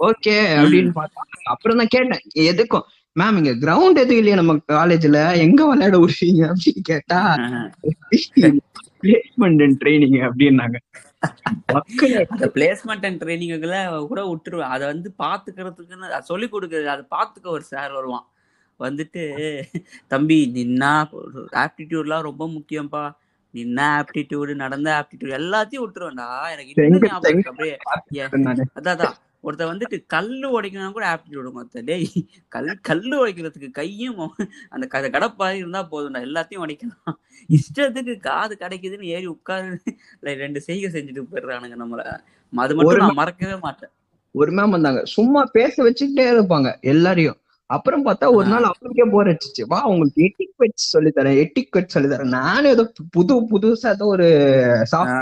ஓகே 0.07 0.35
அப்படின்னு 0.61 0.91
பார்த்தா 0.99 1.23
அப்புறம் 1.53 1.79
தான் 1.81 1.93
கேட்டேன். 1.95 2.23
எதுக்கும்? 2.51 2.85
மேம் 3.15 3.37
இங்க 3.39 3.53
கிரவுண்ட் 3.63 4.01
எதுவும் 4.03 4.19
இல்லையா 4.21 4.39
நம்ம 4.39 4.55
காலேஜ்ல 4.73 5.19
எங்க 5.45 5.61
விளையாட 5.69 5.97
விடுவீங்க 6.03 6.43
அப்படின்னு 6.51 6.83
கேட்டா 6.91 7.19
பிளேஸ்மெண்ட் 9.03 9.77
ட்ரைனிங் 9.81 10.17
அப்படின்னாங்க. 10.27 10.77
அந்த 12.33 12.47
பிளேஸ்மெண்ட் 12.55 13.05
அண்ட் 13.07 13.21
ட்ரைனிங்குல 13.23 13.77
கூட 14.11 14.21
விட்டுருவேன். 14.31 14.73
அதை 14.75 14.85
வந்து 14.93 15.09
பாத்துக்கிறதுக்குன்னு 15.23 16.19
சொல்லி 16.31 16.49
கொடுக்குறது 16.53 16.89
அதை 16.95 17.05
பாத்துக்க 17.15 17.55
ஒரு 17.57 17.65
சார் 17.73 17.95
வருவான். 17.99 18.25
வந்துட்டு 18.79 19.63
தம்பி 20.07 20.51
நின்னா 20.55 21.09
ஆப்டிடியூட்லாம் 21.51 22.21
ரொம்ப 22.21 22.47
முக்கியம்ப்பா 22.47 23.15
நின்ன 23.53 24.03
ஆப்டிடியூடு 24.03 24.55
நடந்த 24.55 25.07
ஆப்டிடியூட் 25.07 25.27
எல்லாத்தையும் 25.27 25.83
விட்டுருவேன்டா 25.85 26.51
எனக்கு 26.51 27.09
அப்படியே. 27.43 27.77
அதான் 28.75 29.11
ஒருத்தன் 29.39 29.77
வந்துட்டு 29.77 30.03
கல்லு 30.07 30.61
உடைக்கணும் 30.61 30.91
கூட 30.91 31.13
ஆப்டிடியூடு 31.13 31.51
மொத்த 31.51 31.81
டேய் 31.81 32.09
கல் 32.47 32.79
கல்லு 32.81 33.27
உடைக்கிறதுக்கு 33.27 33.71
கையும் 33.71 34.35
அந்த 34.69 34.87
க- 34.87 35.09
கடப்பாய் 35.09 35.51
இருந்தா 35.51 35.87
போதும்டா. 35.91 36.17
எல்லாத்தையும் 36.17 36.65
உடைக்கலாம். 36.65 37.13
இஷ்டத்துக்கு 37.49 38.19
காது 38.19 38.57
கிடைக்குதுன்னு 38.59 39.01
ஏறி 39.01 39.25
உட்காரு. 39.25 39.79
ரெண்டு 40.21 40.61
செய்கை 40.61 40.91
செஞ்சுட்டு 40.91 41.23
போயிடுறானுங்க 41.31 41.75
நம்மள. 41.79 42.19
அது 42.55 42.75
மட்டும் 42.75 42.95
நான் 42.95 43.13
மறக்கவே 43.13 43.59
மாட்டேன். 43.59 43.89
ஒரு 44.31 44.51
மேம் 44.51 44.69
வந்தாங்க. 44.69 45.05
சும்மா 45.05 45.49
பேச 45.51 45.89
வச்சுக்கிட்டே 45.89 46.19
இருப்பாங்க 46.19 46.79
எல்லாரையும். 46.79 47.37
அப்புறம் 47.69 48.03
பார்த்தா 48.05 48.27
ஒரு 48.35 48.47
நாள் 48.47 48.67
அவங்களுக்கே 48.67 49.05
போர் 49.13 49.29
அடிச்சிச்சு. 49.31 49.63
வா 49.67 49.79
உங்களுக்கு 49.91 50.21
எட்டிக் 50.27 50.53
வெச் 50.57 50.85
சொல்லி 50.93 51.11
தரேன். 51.15 51.39
எட்டிக் 51.43 51.75
வெச் 51.77 51.93
சொல்லி 51.95 52.09
தரேன். 52.09 52.35
நானும் 52.37 52.71
ஏதோ 52.71 52.83
புது 53.15 53.35
புதுசா 53.51 53.89
ஏதோ 53.97 54.05
ஒரு 54.15 54.27
சாஃப்ட் 54.91 55.17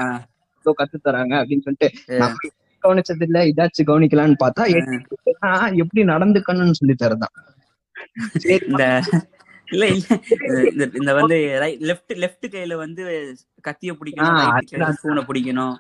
ஏதோ 0.66 0.74
கத்து 0.78 1.00
தராங்க 1.08 1.34
அப்படின்னு 1.42 1.66
சொல்லிட்டு 1.68 1.90
நம்ம 2.22 2.52
கவனிச்சது 2.84 3.26
இல்ல 3.28 3.40
இதாச்சும் 3.52 3.90
கவனிக்கலாம்னு 3.92 4.42
பார்த்தா 4.44 4.64
எப்படி 5.84 6.04
நடந்துக்கணும்னு 6.14 6.80
சொல்லி 6.82 6.96
தரதான். 7.04 7.36
இல்ல 9.68 9.86
இல்ல. 9.94 10.08
இந்த 11.00 11.12
வந்து 11.20 11.38
லெஃப்ட் 11.90 12.14
லெஃப்ட் 12.24 12.48
கையில 12.56 12.74
வந்து 12.84 13.04
கத்திய 13.68 13.94
பிடிக்கணும் 14.00 15.28
பிடிக்கணும். 15.30 15.76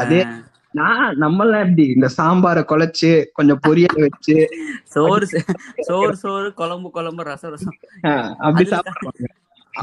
அதே 0.00 0.20
நான் 0.70 1.16
நம்மளாம் 1.16 1.60
எப்படி 1.60 1.86
இந்த 1.86 2.08
சாம்பாரை 2.16 2.64
குழைச்சு 2.64 3.26
கொஞ்சம் 3.32 3.58
பொரியல் 3.68 4.00
வச்சு 4.00 4.48
சோறு 4.84 5.26
சோறு 5.76 6.16
சோறு 6.16 6.54
குழம்பு 6.54 6.90
குழம்பு 6.90 7.22
ரசம் 7.22 7.50
ரசம். 7.50 7.76
அப்படி 8.38 8.68
சாப்பிடுவாங்க. 8.68 9.26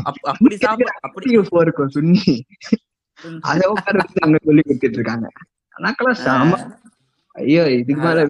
அப்- 0.06 0.30
அப்படி 0.30 0.58
சாப்பிட 0.58 0.92
அப்படி 1.01 1.32
இருக்கும் 1.32 1.89
சுண்ணி 1.96 2.39
அதை 3.39 3.74
அங்க 4.20 4.38
சொல்லி 4.46 4.62
கொடுத்துட்டு 4.68 4.89
இருக்காங்க. 4.89 5.30
எனக்கெல்லாம் 5.77 6.15
சாம 6.25 6.77
ஐயோ 7.27 7.72
இதுக்கு 7.72 8.04
மேல 8.04 8.27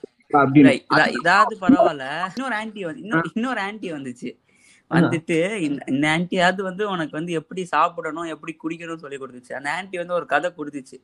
இதாவது 1.23 1.55
பரவாயில்ல. 1.61 2.27
இன்னொரு 2.35 2.55
ஆன்டி 2.55 2.85
வந்து 2.85 3.01
இன்னொரு 3.01 3.31
இன்னொரு 3.33 3.59
ஆன்டி 3.59 3.91
வந்துச்சு. 3.91 4.43
வந்துட்டு 4.89 5.55
இந்த 5.55 5.83
இந்த 5.87 6.07
ஆன்டியாவது 6.07 6.61
வந்து 6.61 6.89
உனக்கு 6.89 7.11
வந்து 7.11 7.31
எப்படி 7.31 7.65
சாப்பிடணும் 7.65 8.23
எப்படி 8.23 8.57
குடிக்கணும்னு 8.63 8.97
சொல்லி 8.97 9.17
கொடுத்துச்சு. 9.17 9.53
அந்த 9.53 9.71
ஆன்டி 9.71 9.97
வந்து 9.97 10.13
ஒரு 10.13 10.25
கதை 10.25 10.53
கொடுத்துச்சு. 10.57 11.03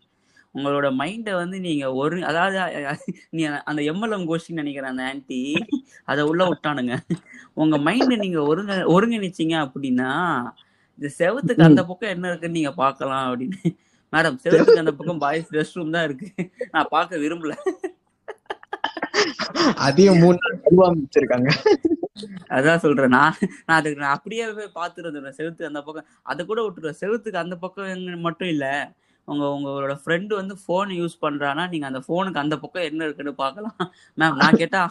உங்களோட 0.56 0.88
மைண்டை 1.02 1.34
வந்து 1.42 1.58
நீங்க 1.66 1.86
ஒரு 2.02 2.16
அதாவது 2.30 2.58
நீ 3.38 3.44
அந்த 3.70 3.82
எம்எல்எம் 3.92 4.26
கோஷ்டி 4.30 4.58
நினைக்கிறேன் 4.62 4.92
அந்த 4.94 5.04
ஆன்டி 5.10 5.40
அதை 6.12 6.24
உள்ள 6.32 6.42
விட்டானுங்க. 6.50 6.96
உங்க 7.62 7.78
மைண்டை 7.88 8.18
நீங்க 8.26 8.42
ஒருங்க 8.52 8.76
ஒருங்கிணைச்சீங்க 8.96 9.56
அப்படின்னா 9.66 10.10
இந்த 11.00 11.10
செவத்துக்கு 11.20 11.70
அந்த 11.70 11.84
பக்கம் 11.90 12.14
என்ன 12.16 12.28
இருக்குன்னு 12.32 12.58
நீங்க 12.60 12.74
பார்க்கலாம் 12.84 13.26
அப்படின்னு. 13.30 13.60
மேடம் 14.14 14.38
செவத்துக்கு 14.44 14.84
அந்த 14.84 14.94
பக்கம் 15.00 15.22
பாய்ஸ் 15.24 15.54
ரெஸ்ட் 15.58 15.78
ரூம் 15.78 15.96
தான் 15.96 16.06
இருக்கு. 16.08 16.28
நான் 16.74 16.92
பார்க்க 16.96 17.24
விரும்பல. 17.24 17.56
அதையும் 19.86 20.22
வச்சிருக்காங்க 20.24 21.50
அதான் 22.56 22.82
சொல்றேன். 22.84 23.14
நான் 23.18 23.38
நான் 23.68 23.78
அதுக்கு 23.80 24.02
நான் 24.04 24.16
அப்படியே 24.18 24.46
போய் 24.58 24.76
பார்த்துருந்தேன் 24.80 25.38
செவுத்து 25.40 25.70
அந்த 25.70 25.82
பக்கம் 25.88 26.10
அதை 26.32 26.42
கூட 26.50 26.60
விட்டுருவேன். 26.66 27.00
செவுத்துக்கு 27.04 27.44
அந்த 27.44 27.56
பக்கம் 27.64 28.22
மட்டும் 28.28 28.52
இல்ல. 28.56 28.66
உங்க 29.32 29.46
உங்களோட 29.56 29.94
ஃப்ரெண்டு 30.04 30.34
வந்து 30.40 30.56
போன் 30.68 30.92
யூஸ் 31.00 31.16
பண்றானா 31.26 31.66
நீங்க 31.72 31.86
அந்த 31.92 32.02
போனுக்கு 32.10 32.44
அந்த 32.44 32.56
பக்கம் 32.64 32.88
என்ன 32.90 33.02
இருக்குன்னு 33.08 33.34
பார்க்கலாம். 33.44 33.76
மேம் 34.18 34.40
நான் 34.44 34.62
கேட்டா 34.62 34.82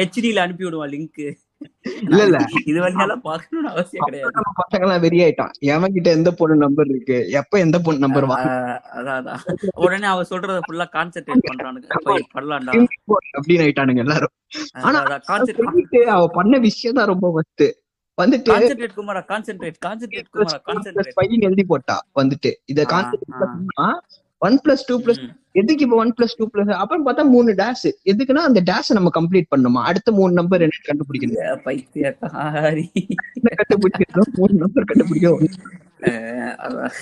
ஹெச்டில 0.00 0.44
அனுப்பி 0.46 0.66
விடுவான் 0.66 0.92
லிங்க் 0.96 1.22
இல்ல 2.08 2.20
இல்ல. 2.26 2.38
இது 2.70 2.78
வரைக்கும் 2.82 3.24
பார்க்கணும்னு 3.26 3.70
அவசியம் 3.72 4.06
கிடையாது. 4.06 4.44
பசங்க 4.60 4.84
எல்லாம் 4.86 5.02
வெறி 5.04 5.18
ஆயிட்டான் 5.24 5.52
எவன் 5.74 5.94
கிட்ட 5.96 6.08
எந்த 6.18 6.30
பொண்ணு 6.38 6.54
நம்பர் 6.64 6.88
இருக்கு? 6.92 7.18
எப்ப 7.40 7.58
எந்த 7.64 7.78
பொண்ணு 7.86 8.04
நம்பர் 8.04 8.26
அதான் 8.98 9.28
உடனே 9.84 10.08
அவ 10.12 10.24
சொல்றத 10.30 10.60
ஃபுல்லா 10.66 10.86
கான்சென்ட்ரேட் 10.96 11.48
பண்றானுங்க. 11.50 12.00
போய் 12.08 12.24
பண்ணலாம்டா 12.36 12.76
அப்படின்னு 13.38 13.64
ஆயிட்டானுங்க 13.66 14.04
எல்லாரும். 14.06 14.34
ஆனா 14.86 15.00
கான்சென்ட்ரேட் 15.30 16.14
அவ 16.16 16.24
பண்ண 16.38 16.58
விஷயம் 16.68 16.98
தான் 17.00 17.12
ரொம்ப 17.12 17.28
ஃபர்ஸ்ட் 17.34 17.66
வந்துட்டு 18.20 18.50
கான்சென்ட்ரேட் 18.54 18.96
குமாரா 19.00 19.22
கான்சென்ட்ரேட் 19.32 19.78
கான்சென்ட்ரேட் 19.86 20.30
குமாரா 20.36 20.58
கான்சென்ட்ரேட் 20.70 21.14
ஃபைன் 21.18 21.46
எழுதி 21.48 21.64
போட்டா 21.72 21.96
வந்துட்டு. 22.20 22.52
இத 22.72 22.86
concentrate 22.94 24.00
one 24.42 24.56
plus 24.64 24.84
two 24.88 24.94
plus. 25.04 25.22
எதுக்கு 25.60 25.84
இப்ப 25.86 25.96
ஒன் 26.02 26.12
பிளஸ் 26.18 26.36
டூ 26.38 26.44
பிளஸ் 26.52 26.70
அப்புறம் 26.82 27.02
பார்த்தா 27.06 27.24
மூணு 27.32 27.50
டேஷ் 27.60 27.88
எதுக்குன்னா 28.10 28.42
அந்த 28.48 28.60
டேஷ் 28.70 28.90
நம்ம 28.98 29.10
கம்ப்ளீட் 29.16 29.48
பண்ணுமா? 29.54 29.80
அடுத்த 29.90 30.12
மூணு 30.18 30.32
நம்பர் 30.38 30.64
என்ன 30.66 30.84
கண்டுபிடிக்கணும்? 30.88 31.40
கண்டுபிடிக்கணும்? 33.60 34.30
மூணு 34.40 34.54
நம்பர் 34.62 34.86
அதான். 36.64 36.92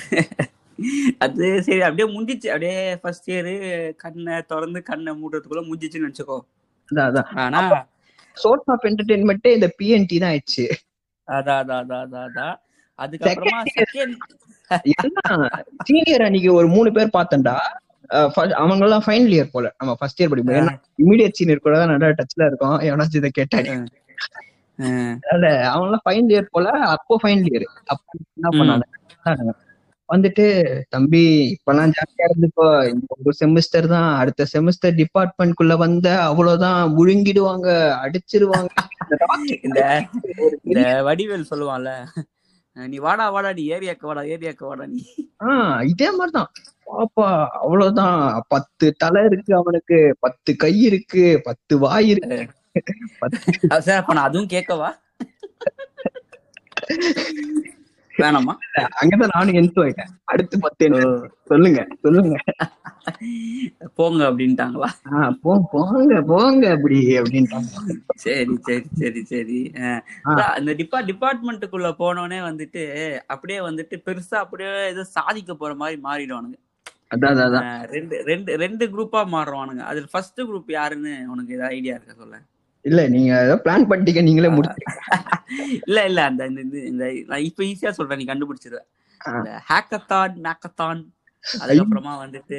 அது 1.25 1.45
சரி 1.67 1.83
அப்படியே 1.87 2.09
முடிஞ்சிச்சு. 2.15 2.49
அப்படியே 2.55 2.81
ஃபர்ஸ்ட் 3.03 3.31
இயர் 3.33 3.53
கண்ணை 4.03 4.35
திறந்து 4.51 4.83
கண்ணை 4.91 5.13
மூடுறதுக்குள்ள 5.21 5.63
முடிஞ்சிச்சுன்னு 5.71 6.11
வச்சுக்கோ 6.11 6.39
அதான் 6.89 7.09
அதான். 7.11 7.31
ஆனா 7.45 7.63
சோர்ஸ் 8.37 8.69
ஆஃப் 8.75 8.85
என்டர்டைன்மெண்ட் 8.91 9.49
இந்த 9.57 9.69
பிஎன்டி 9.79 10.19
தான் 10.23 10.33
ஆயிடுச்சு. 10.33 10.67
அதான் 11.29 11.61
அதான் 11.63 11.81
அதான் 11.83 12.03
அதான் 12.05 12.27
அதான் 12.29 12.57
அதுக்கப்புறமா 12.99 13.59
செகண்ட் 13.71 14.17
ஏன்னா 14.93 15.25
சீனியர் 15.89 16.25
அன்னைக்கு 16.25 16.51
ஒரு 16.55 16.69
மூணு 16.69 16.89
பேர் 16.97 17.17
பார்த்தேன்டா. 17.17 17.55
அவங்க 18.61 18.83
எல்லாம் 18.87 19.05
ஃபைனல் 19.07 19.35
இயர் 19.37 19.55
போல. 19.55 19.67
நம்ம 19.81 19.93
ஃபர்ஸ்ட் 20.01 20.21
இயர் 20.21 20.33
ஏன்னா 20.55 20.73
இமீடியட் 21.05 21.39
சீனியர் 21.39 21.65
கூட 21.67 21.75
தான் 21.81 21.93
நல்லா 21.93 22.11
டச்ல 22.21 22.49
இருக்கோம். 22.49 22.77
எவனாச்சும் 22.89 23.21
இதை 23.23 23.31
அதனால 25.23 25.45
அவங்க 25.71 25.87
எல்லாம் 25.89 26.05
ஃபைனல் 26.05 26.33
இயர் 26.35 26.53
போல 26.53 26.67
அப்போ 26.95 27.15
ஃபைனல் 27.23 27.49
இயர் 27.51 27.67
அப்போ 27.87 28.11
என்ன 28.37 28.51
பண்ணாங்க? 28.59 28.85
வந்துட்டு 30.09 30.73
தம்பி 30.89 31.53
இப்பெல்லாம் 31.53 31.91
ஜாலியா 31.91 32.29
இருந்துக்கோ. 32.29 32.93
ஒரு 33.17 33.33
செமிஸ்டர் 33.41 33.87
தான். 33.87 34.19
அடுத்த 34.19 34.47
செமிஸ்டர் 34.53 34.95
டிபார்ட்மெண்ட்குள்ள 34.95 35.77
வந்த 35.77 36.23
அவ்வளவுதான் 36.23 36.97
முழுங்கிடுவாங்க 36.97 38.01
அடிச்சிருவாங்க. 38.05 38.69
இந்த 40.65 41.05
வடிவேல் 41.05 41.51
சொல்லுவான்ல 41.51 42.07
நீ 42.77 42.99
வாடா 42.99 43.31
வாடா 43.31 43.53
நீ 43.53 43.73
ஏரியாக்கு 43.73 44.01
வாடா 44.01 44.27
ஏரியாக்கு 44.27 44.61
வாடா 44.61 44.87
நீ. 44.87 45.05
ஆஹ் 45.45 45.89
இதே 45.89 46.11
மாதிரிதான். 46.11 46.49
பாப்பா 46.87 47.47
அவ்வளவுதான். 47.61 48.43
பத்து 48.49 48.95
தலை 48.99 49.25
இருக்கு 49.25 49.57
அவனுக்கு 49.57 50.17
பத்து 50.21 50.57
கை 50.57 50.81
இருக்கு 50.81 51.41
பத்து 51.45 51.79
வாய் 51.79 52.09
இருக்கு. 52.09 52.49
பத்து 53.21 54.21
அதுவும் 54.21 54.47
கேட்கவா? 54.47 54.97
வேணாமா? 58.23 58.53
அங்கதான் 59.01 59.35
நானும் 59.35 59.59
எந்த 59.61 59.83
ஆயிட்டேன். 59.83 60.13
அடுத்து 60.33 60.57
பத்து 60.65 60.87
சொல்லுங்க 61.51 61.81
சொல்லுங்க. 62.05 62.37
போங்க 63.99 64.21
அப்படின்ட்டாங்களா? 64.29 64.89
போ 65.43 65.53
போங்க 65.73 66.21
போங்க 66.31 66.65
அப்படி 66.77 66.99
அப்படின்ட்டாங்க. 67.21 67.71
சரி 68.25 68.57
சரி 68.69 68.89
சரி 69.03 69.23
சரி. 69.33 69.61
இந்த 70.61 70.75
டிபா 70.81 71.01
டிபார்ட்மெண்ட்டுக்குள்ள 71.11 71.91
போனோடனே 72.03 72.41
வந்துட்டு 72.49 72.83
அப்படியே 73.35 73.61
வந்துட்டு 73.69 73.99
பெருசா 74.09 74.39
அப்படியே 74.45 74.73
ஏதோ 74.95 75.05
சாதிக்க 75.17 75.55
போற 75.55 75.75
மாதிரி 75.83 75.99
மாறிடுவானுங்க. 76.09 76.59
அதான் 77.15 77.69
ரெண்டு 77.95 78.17
ரெண்டு 78.31 78.51
ரெண்டு 78.65 78.85
குரூப்பா 78.95 79.21
மாறுவானுங்க. 79.35 79.83
அதுல 79.91 80.09
ஃபர்ஸ்ட் 80.13 80.41
குரூப் 80.49 80.77
யாருன்னு 80.79 81.15
உனக்கு 81.35 81.57
ஏதாவது 81.59 81.77
ஐடியா 81.79 81.95
இருக்கா 81.97 82.17
சொல்ல 82.23 82.39
இல்ல 82.85 83.01
நீங்க 83.15 83.33
ஏதோ 83.45 83.55
பிளான் 83.65 83.89
பண்ணிட்டீங்க 83.91 84.23
நீங்களே 84.27 84.51
முடிச்சு 84.53 84.83
இல்ல 85.87 85.99
இல்ல 86.09 86.21
அந்த 86.29 86.43
இந்த 86.51 86.61
இந்த 86.91 87.05
நான் 87.29 87.47
இப்ப 87.49 87.63
ஈஸியா 87.69 87.91
சொல்றேன் 87.97 88.21
நீ 88.21 88.27
கண்டுபிடிச்சிருவ 88.29 88.81
ஆ. 89.21 89.31
இந்த 89.37 89.53
ஹேக்கத்தான் 89.69 90.35
மேக்கத்தான் 90.45 91.01
அதுக்கப்புறமா 91.45 92.13
வந்துட்டு 92.23 92.59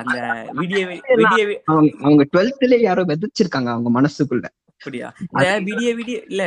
அந்த 0.00 0.16
வீடியோ 0.58 0.82
வீடியோ 1.22 1.44
அவங்க 2.04 2.22
டுவெல்த்ல 2.32 2.76
யாரோ 2.82 3.02
விதைச்சிருக்காங்க 3.10 3.70
அவங்க 3.74 3.90
மனசுக்குள்ள. 3.96 4.46
அப்படியா? 4.80 5.08
விடிய 5.66 5.90
விடிய 5.98 6.16
இல்ல 6.30 6.42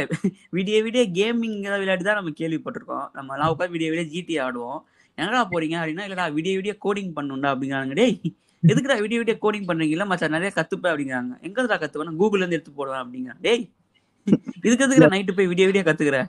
விடிய 0.56 0.78
விடிய 0.86 1.04
கேமிங் 1.18 1.56
விளையாட்டு 1.74 2.08
தான் 2.08 2.20
நம்ம 2.20 2.34
கேள்விப்பட்டிருக்கோம். 2.40 3.08
நம்ம 3.18 3.36
எல்லாம் 3.36 3.52
உட்காந்து 3.54 3.76
விடிய 3.76 3.90
விடிய 3.94 4.06
ஜிடி 4.14 4.36
ஆடுவோம். 4.46 4.80
எங்கடா 5.18 5.42
போறீங்க 5.52 5.76
அப்படின்னா 5.80 6.06
இல்லடா 6.08 6.26
விடிய 6.36 6.54
விடிய 6.58 6.74
கோடிங் 6.86 7.14
பண்ணுண்டா 7.18 7.52
அப்படிங்கிறாங்க 7.54 7.96
டேய். 8.00 8.18
எதுக்குடா 8.64 8.96
விடிய 9.04 9.18
விடிய 9.22 9.36
கோடிங் 9.44 9.68
பண்றீங்கல்ல 9.70 10.06
மச்சான் 10.12 10.36
நிறைய 10.36 10.52
கத்துப்ப 10.56 10.86
அப்படிங்கிறாங்க. 10.92 11.34
எங்கடா 11.48 11.78
கத்துவேன் 11.82 12.20
கூகுள்ல 12.22 12.44
இருந்து 12.44 12.58
எடுத்து 12.58 12.78
போடுவேன் 12.80 13.02
அப்படிங்கிறான் 13.04 13.42
டேய் 13.42 13.66
இதுக்கு 14.64 14.86
எதுக்குடா 14.86 15.14
நைட்டு 15.16 15.36
போய் 15.36 15.50
விடிய 15.52 15.66
விடிய 15.70 15.84
கத்துக்கிற? 15.88 16.20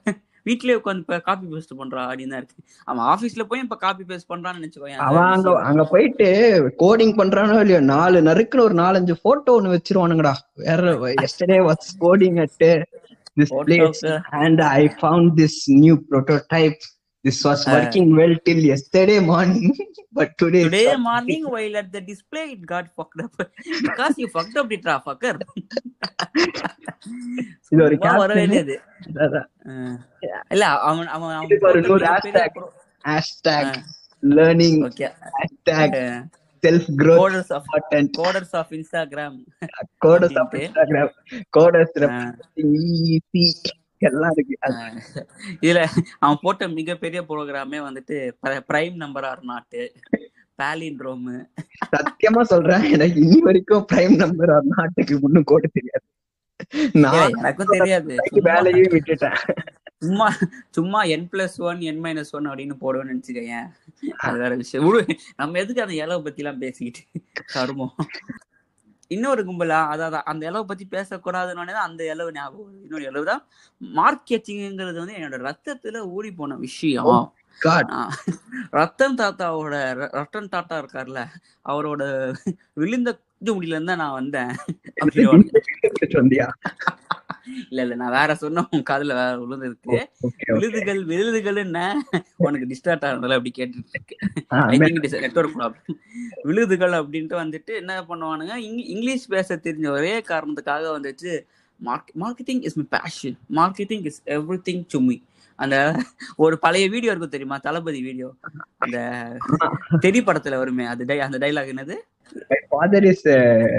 வீட்லயே 0.47 0.77
உட்காந்து 0.79 1.03
இப்ப 1.05 1.17
காப்பி 1.21 1.47
பேஸ்ட் 1.53 1.73
பண்றா 1.79 2.03
அப்படின்னு 2.09 2.33
தான் 2.35 2.41
இருக்கு. 2.43 2.61
அவன் 2.85 3.05
ஆபீஸ்ல 3.13 3.43
போய் 3.49 3.63
இப்ப 3.65 3.77
காப்பி 3.77 4.05
பேஸ்ட் 4.11 4.29
பண்றான்னு 4.33 4.59
நினைச்சுக்கோயேன். 4.61 5.01
அவன் 5.07 5.31
அங்க 5.33 5.51
அங்க 5.71 5.85
போயிட்டு 5.85 6.29
கோடிங் 6.83 7.15
பண்றானோ 7.21 7.57
இல்லையோ 7.65 7.81
நாலு 7.95 8.21
நறுக்குன்னு 8.29 8.67
ஒரு 8.69 8.77
நாலஞ்சு 8.83 9.17
போட்டோ 9.23 9.57
ஒண்ணு 9.61 9.75
வச்சிருவானுங்கடா. 9.77 10.35
வேற 10.69 10.93
yesterday 11.27 11.59
was 11.69 11.91
coding 12.05 12.39
at 12.45 12.57
this 13.39 13.53
place 13.67 14.05
and 14.45 14.63
I 14.71 14.81
found 15.01 15.33
this 15.41 15.61
new 15.83 15.97
prototype 16.11 16.79
this 17.25 17.41
was 17.47 17.63
working 17.75 18.11
well 18.19 18.37
till 18.47 18.65
yesterday 18.75 19.17
morning 19.31 19.75
but 20.19 20.33
today 20.43 20.61
today 20.67 20.83
morning 21.07 21.47
while 21.55 21.77
at 21.81 21.89
the 21.97 22.03
display 22.11 22.45
it 22.55 22.63
got 22.73 22.87
fucked 22.97 23.21
up 23.25 23.35
because 23.87 24.15
you 24.23 24.29
fucked 24.37 24.59
up 24.63 24.73
it 24.77 24.87
fucker 25.09 25.35
இது 27.73 27.83
ஒரு 27.87 27.97
சும்மா 27.97 28.13
வரவே 28.23 28.43
caption. 28.43 28.49
இல்லையாது 28.49 28.75
அதான். 29.25 29.49
இல்ல 30.55 30.65
அவன் 30.89 31.09
அவன் 31.17 31.35
அவன் 31.37 31.93
ஒரு 31.97 32.07
hashtag. 32.13 32.53
hashtag 33.05 33.67
learning 34.23 34.77
okay 34.89 35.09
hashtag 35.39 35.93
self 36.63 36.87
growth 37.01 37.21
coders 37.23 37.53
of 37.57 37.67
content 37.75 38.09
coders 38.21 38.55
of 38.61 38.73
Instagram 38.79 39.37
coders 40.05 40.33
of 40.33 40.41
அப்படின்ட்டு. 40.43 40.65
instagram 40.69 41.09
coders 41.59 41.93
representing 42.05 42.73
EC 43.11 43.35
எல்லாம் 43.99 44.35
இருக்கு. 44.37 44.57
இதுல 45.61 45.87
அவன் 46.19 46.39
போட்ட 46.43 46.69
மிகப்பெரிய 46.69 47.23
ப்ரோக்ராமே 47.29 47.79
வந்துட்டு 47.89 48.33
prime 48.47 48.95
number 48.95 49.25
or 49.25 49.43
not 49.43 49.93
palindrome. 50.63 51.47
சத்தியமா 51.97 52.41
சொல்றேன் 52.43 52.83
எனக்கு 52.83 53.21
இனி 53.21 53.41
வரைக்கும் 53.41 53.87
பிரைம் 53.93 54.17
நம்பர் 54.17 54.65
நாட்டுக்கு 54.65 55.19
ஒண்ணும் 55.23 55.45
கோடு 55.45 55.71
தெரியாது. 55.73 56.05
நான் 56.93 57.35
எனக்கும் 57.35 57.79
தெரியாது. 57.79 58.09
எனக்கு 58.17 58.43
வேலையே 58.43 58.83
விட்டுட்டேன். 58.83 59.37
சும்மா 60.01 60.37
சும்மா 60.71 61.03
N 61.03 61.29
plus 61.33 61.57
one 61.59 61.81
N 61.81 62.03
minus 62.03 62.31
one 62.31 62.49
அப்படின்னு 62.49 62.75
போடுவேன்னு 62.81 63.13
நினைச்சுக்கேன் 63.13 63.69
அது 64.17 64.39
வேற 64.39 64.55
விஷயம். 64.55 65.07
நம்ம 65.37 65.59
எதுக்கு 65.59 65.83
அந்த 65.83 65.95
இலவை 65.95 66.23
பத்தி 66.23 66.43
எல்லாம் 66.43 66.59
பேசிக்கிட்டு 66.59 67.21
கருமம் 67.55 67.95
இன்னொரு 69.11 69.43
கும்பலா 69.45 69.81
அதாவது 69.89 70.19
அந்த 70.25 70.43
இலவை 70.47 70.65
பத்தி 70.65 70.87
பேசக்கூடாதுன்னு 70.91 71.73
தான் 71.73 71.89
அந்த 71.89 72.03
இலவு 72.13 72.33
ஞாபகம். 72.33 72.73
இன்னொரு 72.83 73.05
இலவு 73.05 73.25
தான் 73.25 73.43
மார்க்கெட்டிங்கிறது 73.81 75.01
வந்து 75.03 75.17
என்னோட 75.19 75.39
ரத்தத்துல 75.49 76.03
ஊறி 76.11 76.33
போன 76.33 76.57
விஷயம். 76.61 77.09
ஆ, 77.95 78.03
ரத்தன் 78.73 79.19
தாத்தாவோட 79.21 79.75
ரத்தன் 80.15 80.53
தாத்தா 80.53 80.77
இருக்கார்ல 80.79 81.23
அவரோட 81.65 82.03
விழுந்த 82.75 83.11
முடியல 83.49 83.77
இருந்தா 83.77 83.97
நான் 83.97 84.19
வந்தேன். 84.19 84.53
இல்ல 87.69 87.83
இல்ல 87.83 87.95
நான் 87.95 88.11
வேற 88.11 88.35
சொன்ன 88.35 88.67
உன் 88.71 88.85
காதுல 88.91 89.15
வேற 89.15 89.33
விழுந்திருக்கு 89.39 89.97
விழுதுகள் 90.53 91.05
விழுதுகள் 91.05 91.57
என்ன? 91.57 91.79
உனக்கு 92.39 92.67
டிஸ்டார்ட் 92.67 93.07
ஆனதுல 93.07 93.37
அப்படி 93.37 93.53
கேட்டுட்டு 93.55 93.93
இருக்கு. 93.93 94.17
ப்ராப்ளம் 95.55 95.99
விழுதுகள் 96.43 96.93
அப்படின்ட்டு 96.93 97.37
வந்துட்டு 97.37 97.75
என்ன 97.75 98.03
பண்ணுவானுங்க? 98.03 98.55
இங்- 98.63 98.87
இங்கிலீஷ் 98.87 99.29
பேச 99.29 99.57
தெரிஞ்ச 99.57 99.89
ஒரே 99.91 100.21
காரணத்துக்காக 100.29 100.93
வந்துட்டு 100.99 101.33
marketing 102.21 102.63
is 102.63 102.77
my 102.77 102.87
passion 102.91 103.37
marketing 103.53 104.05
is 104.05 104.23
everything 104.69 104.85
to 104.89 105.01
me 105.01 105.17
அந்த 105.59 105.77
ஒரு 106.37 106.59
பழைய 106.59 106.89
வீடியோ 106.89 107.11
இருக்கும் 107.11 107.31
தெரியுமா? 107.31 107.57
தளபதி 107.59 108.03
வீடியோ 108.03 108.29
அந்த 108.79 108.99
தெரி 110.01 110.21
படத்துல 110.21 110.57
வருமே 110.57 110.85
அது 110.87 111.23
அந்த 111.23 111.39
டைலாக் 111.39 111.73
என்னது? 111.73 111.97
My 112.33 112.59
father 112.69 113.05
is 113.05 113.29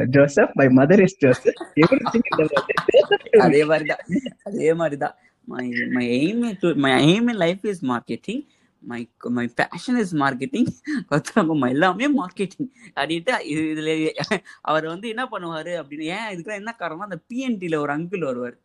Joseph 0.09 0.51
my 0.53 0.67
mother 0.67 1.01
is 1.01 1.17
Joseph 1.17 1.67
everything 1.75 3.39
அதே 3.39 3.63
மாதிரிதான். 3.65 3.97
அதே 4.43 4.73
மாதிரிதான். 4.73 5.15
My 5.45 5.67
my 5.89 6.07
aim 6.09 6.75
my 6.75 7.05
aim 7.05 7.29
in 7.29 7.35
life 7.35 7.65
is 7.65 7.85
marketing 7.85 8.45
my 8.79 9.09
my 9.23 9.51
passion 9.55 9.97
is 9.97 10.15
marketing 10.15 11.69
எல்லாமே 11.69 12.17
மார்க்கெட்டிங் 12.17 12.67
அப்படின்ட்டு 12.95 13.41
இது 13.41 13.61
இதுல 13.61 14.37
அவர் 14.61 14.85
வந்து 14.85 15.07
என்ன 15.07 15.27
பண்ணுவாரு 15.31 15.83
அப்படின்னு 15.83 16.01
ஏன் 16.01 16.17
இதுக்கெல்லாம் 16.17 16.55
என்ன 16.55 16.71
காரணம் 16.71 17.01
அந்த 17.01 17.19
பிஎன்டில 17.33 17.75
ஒரு 17.75 17.93
அங்கிள் 17.93 18.23
வருவார். 18.23 18.57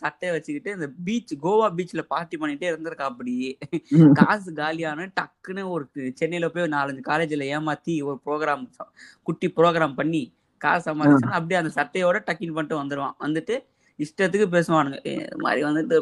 சட்டையை 0.00 0.32
வச்சுக்கிட்டு 0.34 0.72
இந்த 0.72 0.88
பீச் 1.06 1.34
கோவா 1.42 1.66
பீச்ல 1.78 2.02
பார்ட்டி 2.08 2.36
பண்ணிட்டே 2.36 2.68
இருந்திருக்கா 2.72 3.08
அப்படி. 3.12 3.34
காசு 4.14 4.52
காலியான 4.52 5.08
டக்குன்னு 5.20 5.68
ஒரு 5.68 5.86
சென்னையில 6.14 6.48
போய் 6.48 6.72
நாலஞ்சு 6.76 7.02
காலேஜ்ல 7.10 7.48
ஏமாத்தி 7.56 7.96
ஒரு 8.04 8.18
ப்ரோக்ராம் 8.26 8.64
குட்டி 9.22 9.52
ப்ரோக்ராம் 9.56 9.94
பண்ணி 9.94 10.22
காசு 10.58 10.84
சம்பாதிச்சு 10.90 11.36
அப்படியே 11.38 11.60
அந்த 11.60 11.72
சட்டையோட 11.78 12.18
டக்கின் 12.26 12.56
பண்ணிட்டு 12.56 12.80
வந்துருவான். 12.82 13.16
வந்துட்டு 13.26 13.54
இஷ்டத்துக்கு 13.98 14.46
பேசுவானுங்க. 14.54 14.98
இது 15.06 15.36
மாதிரி 15.36 15.60
வந்துட்டு 15.64 15.96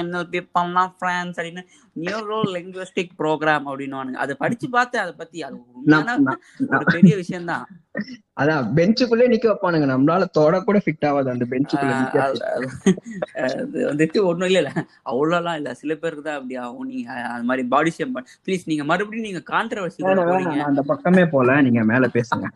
என்ன 0.00 0.24
பண்ணலாம் 0.56 0.96
ஃப்ரான்ஸ் 0.98 1.36
அப்படின்னு 1.38 1.62
நியூரோ 1.96 2.38
லிங்குவிஸ்டிக் 2.56 3.16
ப்ரோக்ராம் 3.20 3.66
அப்படின்னு 3.70 4.20
அதை 4.24 4.36
படிச்சு 4.44 4.68
பார்த்தேன் 4.76 5.04
அதை 5.04 5.14
பத்தி 5.22 5.38
அது 5.48 5.58
பெரிய 6.96 7.14
விஷயம் 7.22 7.50
தான் 7.52 7.66
அதான் 8.40 8.64
பெஞ்சுக்குள்ளே 8.76 9.26
நிக்க 9.32 9.46
வைப்பானுங்க. 9.50 9.86
நம்மளால 9.92 10.24
தொட 10.38 10.54
கூட 10.64 10.78
ஃபிட் 10.84 11.04
ஆகாது 11.08 11.28
அந்த 11.34 11.44
பெஞ்சுக்குள்ள 11.52 11.92
வந்துட்டு 13.90 14.18
ஒண்ணும் 14.30 14.48
இல்ல 14.48 14.60
இல்ல 14.62 14.72
அவ்வளவுலாம் 15.10 15.56
இல்ல. 15.60 15.70
சில 15.80 15.92
பேருக்கு 16.02 16.24
தான் 16.26 16.38
அப்படி 16.38 16.56
ஆகும். 16.64 16.88
நீங்க 16.90 17.08
அது 17.34 17.46
மாதிரி 17.50 17.62
பாடி 17.74 17.92
ஷேம் 17.96 18.12
ப்ளீஸ் 18.46 18.68
நீங்க 18.70 18.84
மறுபடியும் 18.90 19.28
நீங்க 19.28 19.42
கான்ட்ரவர்சி 19.52 20.04
அந்த 20.68 20.84
பக்கமே 20.92 21.24
போல. 21.34 21.56
நீங்க 21.68 21.84
மேல 21.92 22.10
பேசுங்க. 22.16 22.46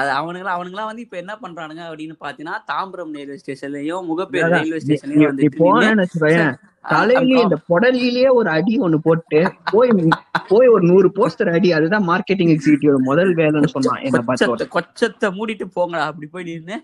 அது 0.00 0.10
அவனுங்களா 0.18 0.56
அவனுங்களாம் 0.56 0.90
வந்து 0.90 1.04
இப்ப 1.06 1.18
என்ன 1.22 1.36
பண்றானுங்க 1.44 1.84
அப்படின்னு 1.90 2.16
பாத்தீங்கன்னா 2.24 2.56
தாம்பரம் 2.72 3.14
ரயில்வே 3.18 3.38
ஸ்டேஷன்லயும் 3.44 4.08
முகப்பேர் 4.10 4.52
ரயில்வே 4.56 4.80
ஸ்டேஷன்லயும் 4.86 5.38
நீ 5.40 5.48
புடலிலேயே 7.76 8.28
ஒரு 8.38 8.48
அடி 8.50 8.74
ஒண்ணு 8.80 8.98
போட்டு 9.04 9.40
போய் 9.70 9.90
போய் 10.50 10.68
ஒரு 10.74 10.84
நூறு 10.90 11.08
போஸ்டர் 11.16 11.50
அடி 11.54 11.68
அதுதான் 11.78 12.06
மார்க்கெட்டிங் 12.08 12.52
எக்ஸிக்யூட்டிவ் 12.54 13.08
முதல் 13.08 13.32
வேலைன்னு 13.40 13.72
சொன்னான் 13.74 14.04
என்ன 14.06 14.68
கொச்சத்தை 14.76 15.28
மூடிட்டு 15.38 15.66
போங்கடா 15.76 16.04
அப்படி 16.10 16.28
போய் 16.28 16.48
நின்று 16.50 16.76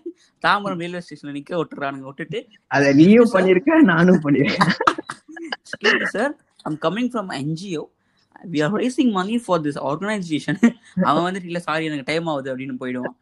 தாம்பரம் 0.43 0.83
ரயில்வே 0.83 1.01
ஸ்டேஷன்ல 1.05 1.35
நிக்க 1.37 1.53
விட்டுறானுங்க 1.59 2.07
விட்டுட்டு 2.09 2.41
அத 2.71 2.93
நீயும் 2.99 3.33
பண்ணிருக்க 3.35 3.79
நானும் 3.91 4.21
பண்ணிருக்கேன் 4.25 4.71
sir 6.15 6.33
I'm 6.65 6.79
coming 6.83 7.11
from 7.13 7.31
NGO 7.39 7.83
we 8.45 8.59
are 8.65 8.73
raising 8.79 9.11
money 9.17 9.35
for 9.43 9.63
this 9.65 9.79
organisation 9.89 10.59
அவன் 11.07 11.25
வந்துட்டு 11.25 11.49
இல்ல 11.51 11.61
சாரி 11.67 11.87
எனக்கு 11.89 12.09
டைம் 12.09 12.29
ஆகுது 12.31 12.51
அப்படின்னு 12.51 12.77
போயிடுவான். 12.81 13.15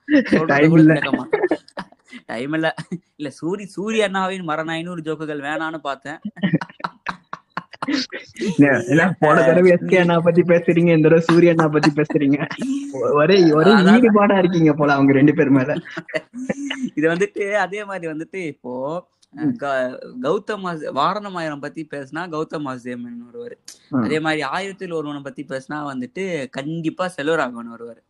டைம் 2.32 2.54
இல்ல. 2.56 2.70
இல்ல. 3.20 3.30
சூரி 3.38 3.66
சூரிய 3.76 4.08
அண்ணாவின் 4.08 4.48
மரண 4.50 4.72
ஐநூறு 4.74 5.02
ஜோக்குகள் 5.02 5.46
வேணான்னு 5.46 5.80
பார்த்தேன். 5.82 6.20
போன 9.20 9.42
தடவை 9.46 9.72
எஸ்கே 9.72 10.00
அண்ணா 10.00 10.20
பத்தி 10.20 10.42
பேசுறீங்க 10.42 10.96
இந்த 10.96 11.10
தடவை 11.10 11.20
சூரிய 11.20 11.54
அண்ணா 11.58 11.68
பத்தி 11.68 11.90
பேசுறீங்க. 11.90 12.48
ஒரே 13.12 13.52
ஒரே. 13.52 13.72
ஈடுபாடா 13.72 14.38
இருக்கீங்க 14.38 14.74
போல 14.74 14.94
அவங்க 14.94 15.14
ரெண்டு 15.14 15.34
பேர் 15.34 15.50
மேல. 15.50 15.76
இது 16.96 17.10
வந்துட்டு 17.10 17.52
அதே 17.54 17.86
மாதிரி 17.86 18.14
வந்துட்டு 18.14 18.36
இப்போ 18.36 19.06
கௌதம் 20.22 20.66
வாஸ்- 20.66 20.92
வாரணமாயிரம் 20.96 21.62
பத்தி 21.62 21.88
பேசினா 21.92 22.30
கௌதம் 22.30 22.66
வாசுதேவன் 22.66 23.28
ஒருவர். 23.28 23.58
அதே 24.04 24.20
மாதிரி 24.20 24.42
ஆயிரத்தில் 24.42 24.92
ஒருவனை 24.92 25.22
பத்தி 25.22 25.46
பேசினா 25.50 25.74
வந்துட்டு 25.74 26.50
கண்டிப்பா 26.50 27.12
செல்வராகவன் 27.22 27.72
ஒருவர். 27.72 28.04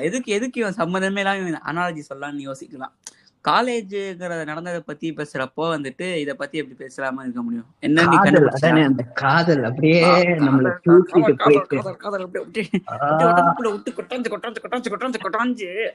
எதுக்கு 0.00 0.32
எதுக்கு 0.32 0.60
இவன் 0.60 0.74
சம்மந்தமே 0.76 1.18
இல்லாம 1.18 1.60
அனாலஜி 1.72 2.02
சொல்லலாம்னு 2.14 2.52
யோசிக்கலாம். 2.52 2.94
காலேஜுங்கிறத 3.50 4.44
நடந்ததை 4.44 4.80
பத்தி 4.80 5.12
பேசுறப்போ 5.12 5.56
வந்துட்டு 5.56 6.14
இத 6.14 6.34
பத்தி 6.34 6.58
எப்படி 6.58 6.84
பேசலாம 6.84 7.20
இருக்க 7.22 7.42
முடியும்? 7.42 7.64
என்ன 7.80 8.02
நீ 8.02 8.16
காதல் 8.16 8.46
அந்த 8.84 9.64
அப்படியே 9.64 10.22
நம்மள 10.22 10.76
தூக்கிட்டு 10.84 11.34
போயிட்டு 11.38 11.96
காதல், 11.96 12.24
அப்படியே 12.24 12.66
விட்டு 13.70 13.92
கொட்டாஞ்சு 13.92 14.24
கொட்டாஞ்சு 14.28 14.54
கொட்டாஞ்சு 14.62 14.90
கொட்டாஞ்சு 14.90 15.14
கொட்டாஞ்சு. 15.22 15.86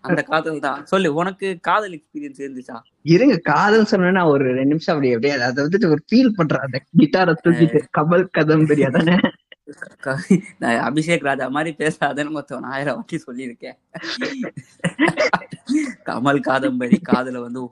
அந்த- 0.00 0.22
காதல் 0.22 0.60
தான். 0.60 0.86
சொல்லு 0.86 1.14
உனக்கு 1.14 1.58
காதல் 1.60 1.92
எக்ஸ்பீரியன்ஸ் 1.92 2.38
இருந்துச்சா? 2.38 2.80
இருங்க 3.02 3.36
காதல் 3.36 3.84
சொன்னா 3.84 4.28
ஒரு 4.28 4.44
ரெண்டு 4.44 4.64
நிமிஷம் 4.64 4.94
அப்படியே 4.94 5.14
அப்படியே 5.16 5.40
அதை 5.40 5.64
வந்துட்டு 5.64 5.86
ஒரு 5.86 6.04
ஃபீல் 6.12 6.32
பண்ற 6.36 6.58
அந்த 6.58 6.82
கிட்டாரை 6.98 7.34
தூக்கிட்டு 7.44 7.82
கமல் 7.98 8.26
கதம்பரி 8.38 8.82
அதானே? 8.82 9.16
க- 9.16 9.30
நான் 10.58 10.92
அபிஷேக் 10.92 11.22
ராஜா 11.22 11.48
மாதிரி 11.48 11.76
பேசாதன்னு 11.78 12.30
மொத்தம் 12.30 12.60
நான் 12.60 12.72
ஆயிரம் 12.72 12.94
வாட்டி 12.94 13.22
சொல்லியிருக்கேன். 13.26 13.78
கமல் 16.06 16.40
காதம்பரி 16.40 16.98
காதல 17.02 17.40
வந்து 17.40 17.68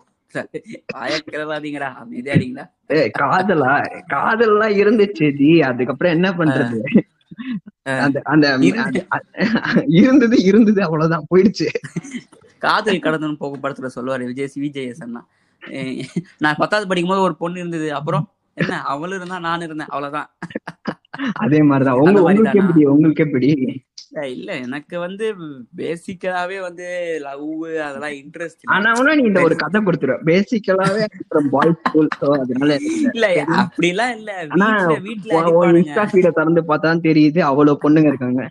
ஆயக்கிறதாதீங்கடா 0.95 1.93
அமைதியாடிங்களா 2.03 2.71
ஏய் 2.87 3.11
காதலா 3.19 4.03
காதல்லாம் 4.09 4.77
இருந்துச்சு 4.77 5.37
ஜி 5.37 5.63
அதுக்கப்புறம் 5.63 6.13
என்ன 6.13 6.31
பண்றது? 6.31 7.01
அந்த 7.83 8.21
அந்த 8.25 8.59
இருந்து- 8.59 9.07
அந்த- 9.09 9.85
இருந்தது 9.87 10.43
இருந்தது 10.43 10.83
அவ்வளவுதான் 10.83 11.27
போயிடுச்சு. 11.35 11.67
காதல் 12.59 12.99
கடந்தன் 12.99 13.37
போகும் 13.37 13.63
படத்துல 13.63 13.91
சொல்லுவாரு 13.95 14.25
விஜய் 14.25 14.51
விஜய் 14.55 14.95
அண்ணா. 14.99 15.27
நான் 16.39 16.57
பத்தாவது 16.57 16.89
படிக்கும் 16.89 17.13
போது 17.13 17.23
ஒரு 17.23 17.37
பொண்ணு 17.37 17.59
இருந்தது. 17.59 17.95
அப்புறம் 17.95 18.33
என்ன? 18.57 18.83
அவளும் 18.85 19.19
இருந்தா 19.19 19.39
நானும் 19.39 19.67
இருந்தேன். 19.67 19.91
அவ்வளவுதான். 19.91 20.29
அதே 21.33 21.63
மாதிரிதான். 21.63 21.99
உங்க 21.99 22.21
உங்களுக்கு? 22.21 22.59
எப்படி? 22.59 22.85
உங்களுக்கு 22.87 23.25
ஏய், 24.23 24.33
இல்ல 24.33 24.57
எனக்கு 24.57 24.99
வந்து 24.99 25.27
பேசிக்கலாவே 25.77 26.61
வந்து 26.61 26.87
லவ் 27.21 27.45
அதெல்லாம் 27.81 28.15
இன்ட்ரெஸ்ட் 28.15 28.65
ஆனா 28.67 28.93
நீ 29.15 29.23
இந்த 29.23 29.43
ஒரு 29.43 29.57
கதை 29.57 29.81
கொடுத்துருவ 29.81 30.17
பேசிக்கலாவே 30.25 31.05
பாய்ஸ் 31.51 31.79
ஸ்கூல் 31.85 32.09
அதனால 32.41 32.77
இல்ல 33.09 33.27
அப்படிலாம் 33.57 34.15
இல்ல. 34.17 34.31
ஆனா 34.49 34.69
வீட்ல 34.99 35.43
வீட்ல 35.43 35.71
இன்ஸ்டா 35.73 36.07
ஃபீட 36.11 36.31
திறந்து 36.31 36.63
பார்த்தா 36.63 36.97
தெரியுது. 37.09 37.39
அவ்வளவு 37.41 37.81
பொண்ணுங்க 37.83 38.07
இருக்காங்க. 38.07 38.43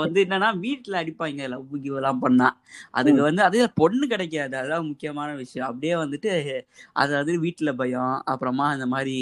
வந்து 0.00 0.20
என்னன்னா 0.24 0.48
வீட்ல 0.58 1.02
அடிப்பாங்க. 1.02 1.48
லவ் 1.48 1.74
எல்லாம் 1.96 2.18
பண்ணா. 2.18 2.48
அதுக்கு 2.90 3.22
வந்து 3.22 3.42
அது 3.42 3.58
பொண்ணு 3.80 4.06
கிடைக்காது. 4.06 4.56
அதுதான் 4.56 4.86
முக்கியமான 4.86 5.30
விஷயம். 5.34 5.68
அப்படியே 5.68 5.94
வந்துட்டு 5.94 6.32
அதாவது 6.94 7.34
வீட்ல 7.40 7.72
பயம். 7.72 8.16
அப்புறமா 8.24 8.68
இந்த 8.72 8.86
மாதிரி 8.86 9.16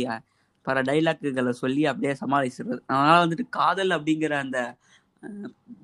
பல 0.66 0.82
டைலாக்குகளை 0.82 1.52
சொல்லி 1.62 1.82
அப்படியே 1.86 2.12
சமாளிச்சிடுறது. 2.20 2.82
அதனால 2.86 3.16
வந்துட்டு 3.24 3.46
காதல் 3.50 3.90
அப்படிங்கிற 3.90 4.34
அந்த 4.38 4.60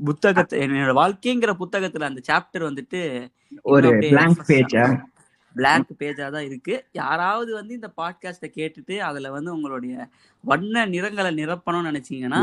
புத்தகத்தை 0.05 0.57
என்னோட 0.61 0.93
வாழ்க்கைங்கிற 0.95 1.53
புத்தகத்துல 1.63 2.09
அந்த 2.09 2.21
சாப்டர் 2.31 2.69
வந்துட்டு 2.71 3.01
ஒரு 3.63 3.89
fresh-ஆ, 5.57 5.97
பேஜா 6.01 6.27
தான் 6.35 6.47
இருக்கு. 6.49 6.75
யாராவது 6.93 7.51
வந்து 7.59 7.73
இந்த 7.79 7.89
பாட்காஸ்ட 8.01 8.49
கேட்டுட்டு 8.59 8.97
அதுல 9.09 9.31
வந்து 9.37 9.51
உங்களுடைய 9.57 10.09
வண்ண 10.45 10.85
நிறங்களை 10.95 11.31
நிரப்பணும்னு 11.41 11.91
நினைச்சீங்கன்னா 11.91 12.43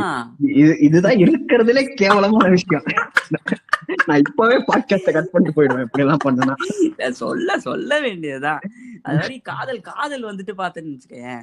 இது 0.62 0.74
இதுதான் 0.88 1.22
இருக்கிறதுலே 1.26 1.84
கேவலமான 2.02 2.50
விஷயம். 2.56 2.88
நான் 4.08 4.22
இப்பவே 4.26 4.58
பாட்காஸ்ட 4.70 5.12
கட் 5.16 5.32
பண்ணிட்டு 5.32 5.56
போயிடுவேன். 5.58 5.86
இப்படி 5.88 6.04
எல்லாம் 6.06 6.24
பண்ணனா 6.26 6.56
சொல்ல 7.22 7.60
சொல்ல 7.66 8.00
வேண்டியதுதான். 8.06 8.62
அது 9.06 9.18
மாதிரி 9.18 9.36
காதல் 9.50 9.80
காதல் 9.90 10.28
வந்துட்டு 10.30 10.54
பார்த்தேன்னு 10.62 10.94
வச்சுக்கேன். 10.94 11.42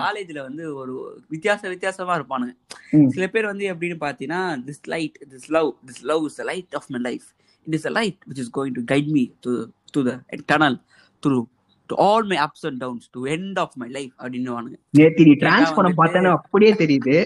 காலேஜ்ல 0.00 0.38
வந்து 0.48 0.64
ஒரு 0.80 0.94
வித்தியாச 1.32 1.62
வித்தியாசமா 1.72 2.16
இருப்பானுங்க. 2.18 2.54
சில 3.14 3.26
பேர் 3.34 3.50
வந்து 3.50 3.64
எப்படின்னு 3.72 3.98
பாத்தீங்கன்னா 4.04 4.42
this 4.68 4.84
light 4.94 5.18
this 5.32 5.48
love 5.56 5.70
this 5.88 6.02
love 6.12 6.24
is 6.30 6.40
light 6.50 6.76
of 6.80 6.88
my 6.94 7.00
life 7.08 7.26
it 7.66 7.76
is 7.78 7.88
a 7.90 7.94
light 7.98 8.18
which 8.30 8.42
is 8.44 8.52
going 8.58 8.76
to 8.78 8.84
guide 8.94 9.10
me 9.16 9.24
to 9.46 9.54
to 9.96 10.02
the 10.10 10.14
tunnel 10.52 10.78
through 11.26 11.44
to 11.86 11.96
all 11.96 12.24
my 12.24 12.36
ups 12.36 12.66
and 12.66 12.76
downs 12.76 13.08
to 13.10 13.24
end 13.24 13.58
of 13.58 13.72
my 13.74 13.88
life 13.88 14.12
அப்படின்னு 14.18 14.74
நேத்தி 14.98 15.24
நீ 15.24 15.32
trans 15.32 15.70
வந்துட்டு- 15.70 15.94
பார்த்தேன்னு 15.96 16.30
அப்படியே 16.30 16.74
தெரியுது. 16.74 17.24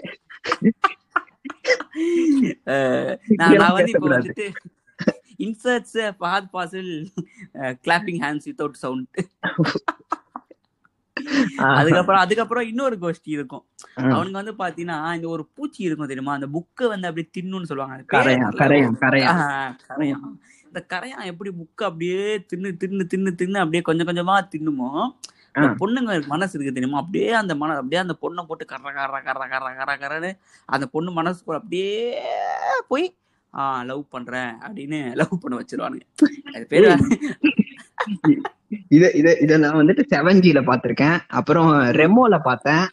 நான் 3.28 3.72
வந்து 3.72 3.92
இப்போ. 3.94 4.08
வந்துட்டு 4.08 4.50
inserts 5.38 6.14
Fahadh 6.20 6.48
Faasil 6.52 7.06
clapping 7.54 8.20
hands 8.20 8.44
without 8.44 8.72
sound 8.72 9.28
அதுக்கப்புறம் 11.56 12.20
அதுக்கப்புறம் 12.20 12.66
இன்னொரு 12.66 12.96
கோஷ்டி 13.00 13.18
இருக்கும். 13.22 13.64
அவனுங்க 13.96 14.30
வந்து 14.30 14.52
பாத்தீங்கன்னா 14.52 15.14
இந்த 15.14 15.28
ஒரு 15.28 15.48
பூச்சி 15.54 15.82
இருக்கும் 15.82 16.06
தெரியுமா? 16.06 16.32
அந்த 16.32 16.46
புக்கை 16.46 16.88
வந்து 16.88 17.08
அப்படியே 17.08 17.30
தின்னுன்னு 17.38 17.62
சொல்லுவாங்க. 17.62 18.04
இந்த 20.74 20.82
கரையான் 20.90 21.28
எப்படி 21.30 21.50
புக்கை 21.56 21.84
அப்படியே 21.86 22.20
தின்னு 22.48 22.68
தின்னு 22.80 23.04
தின்னு 23.10 23.30
தின்னு 23.38 23.60
அப்படியே 23.60 23.82
கொஞ்சம் 23.82 24.08
கொஞ்சமா 24.08 24.34
தின்னுமோ 24.52 24.88
இந்த 25.54 25.66
ஆ. 25.66 25.74
பொண்ணுங்க 25.80 26.14
மனசு 26.26 26.54
இருக்கு 26.54 26.72
தெரியுமா? 26.72 27.00
அப்படியே 27.02 27.28
அந்த 27.40 27.52
மன 27.54 27.74
அப்படியே 27.76 28.00
அந்த 28.00 28.14
பொண்ணை 28.22 28.42
போட்டு 28.44 28.64
கர 28.64 28.80
கர 28.96 29.18
கர 29.26 29.42
கர 29.52 29.68
கர 29.80 29.92
கரன்னு 30.00 30.30
அந்த 30.68 30.86
பொண்ணு 30.88 31.10
மனசுக்குள்ள 31.12 31.60
அப்படியே 31.60 31.92
போய் 32.88 33.06
ஆஹ் 33.54 33.82
லவ் 33.86 34.02
பண்றேன் 34.08 34.52
அப்படின்னு 34.62 34.98
லவ் 35.16 35.40
பண்ண 35.42 35.54
வச்சிருவானுங்க. 35.58 36.04
அது 36.54 36.64
பேரு 36.66 36.88
இத 38.90 39.04
இத 39.14 39.28
இத 39.40 39.58
நான் 39.58 39.80
வந்துட்டு 39.80 40.04
செவன் 40.10 40.42
ஜில 40.42 40.62
பாத்திருக்கேன் 40.64 41.16
அப்புறம் 41.32 41.70
ரெமோல 41.96 42.38
பார்த்தேன். 42.42 42.84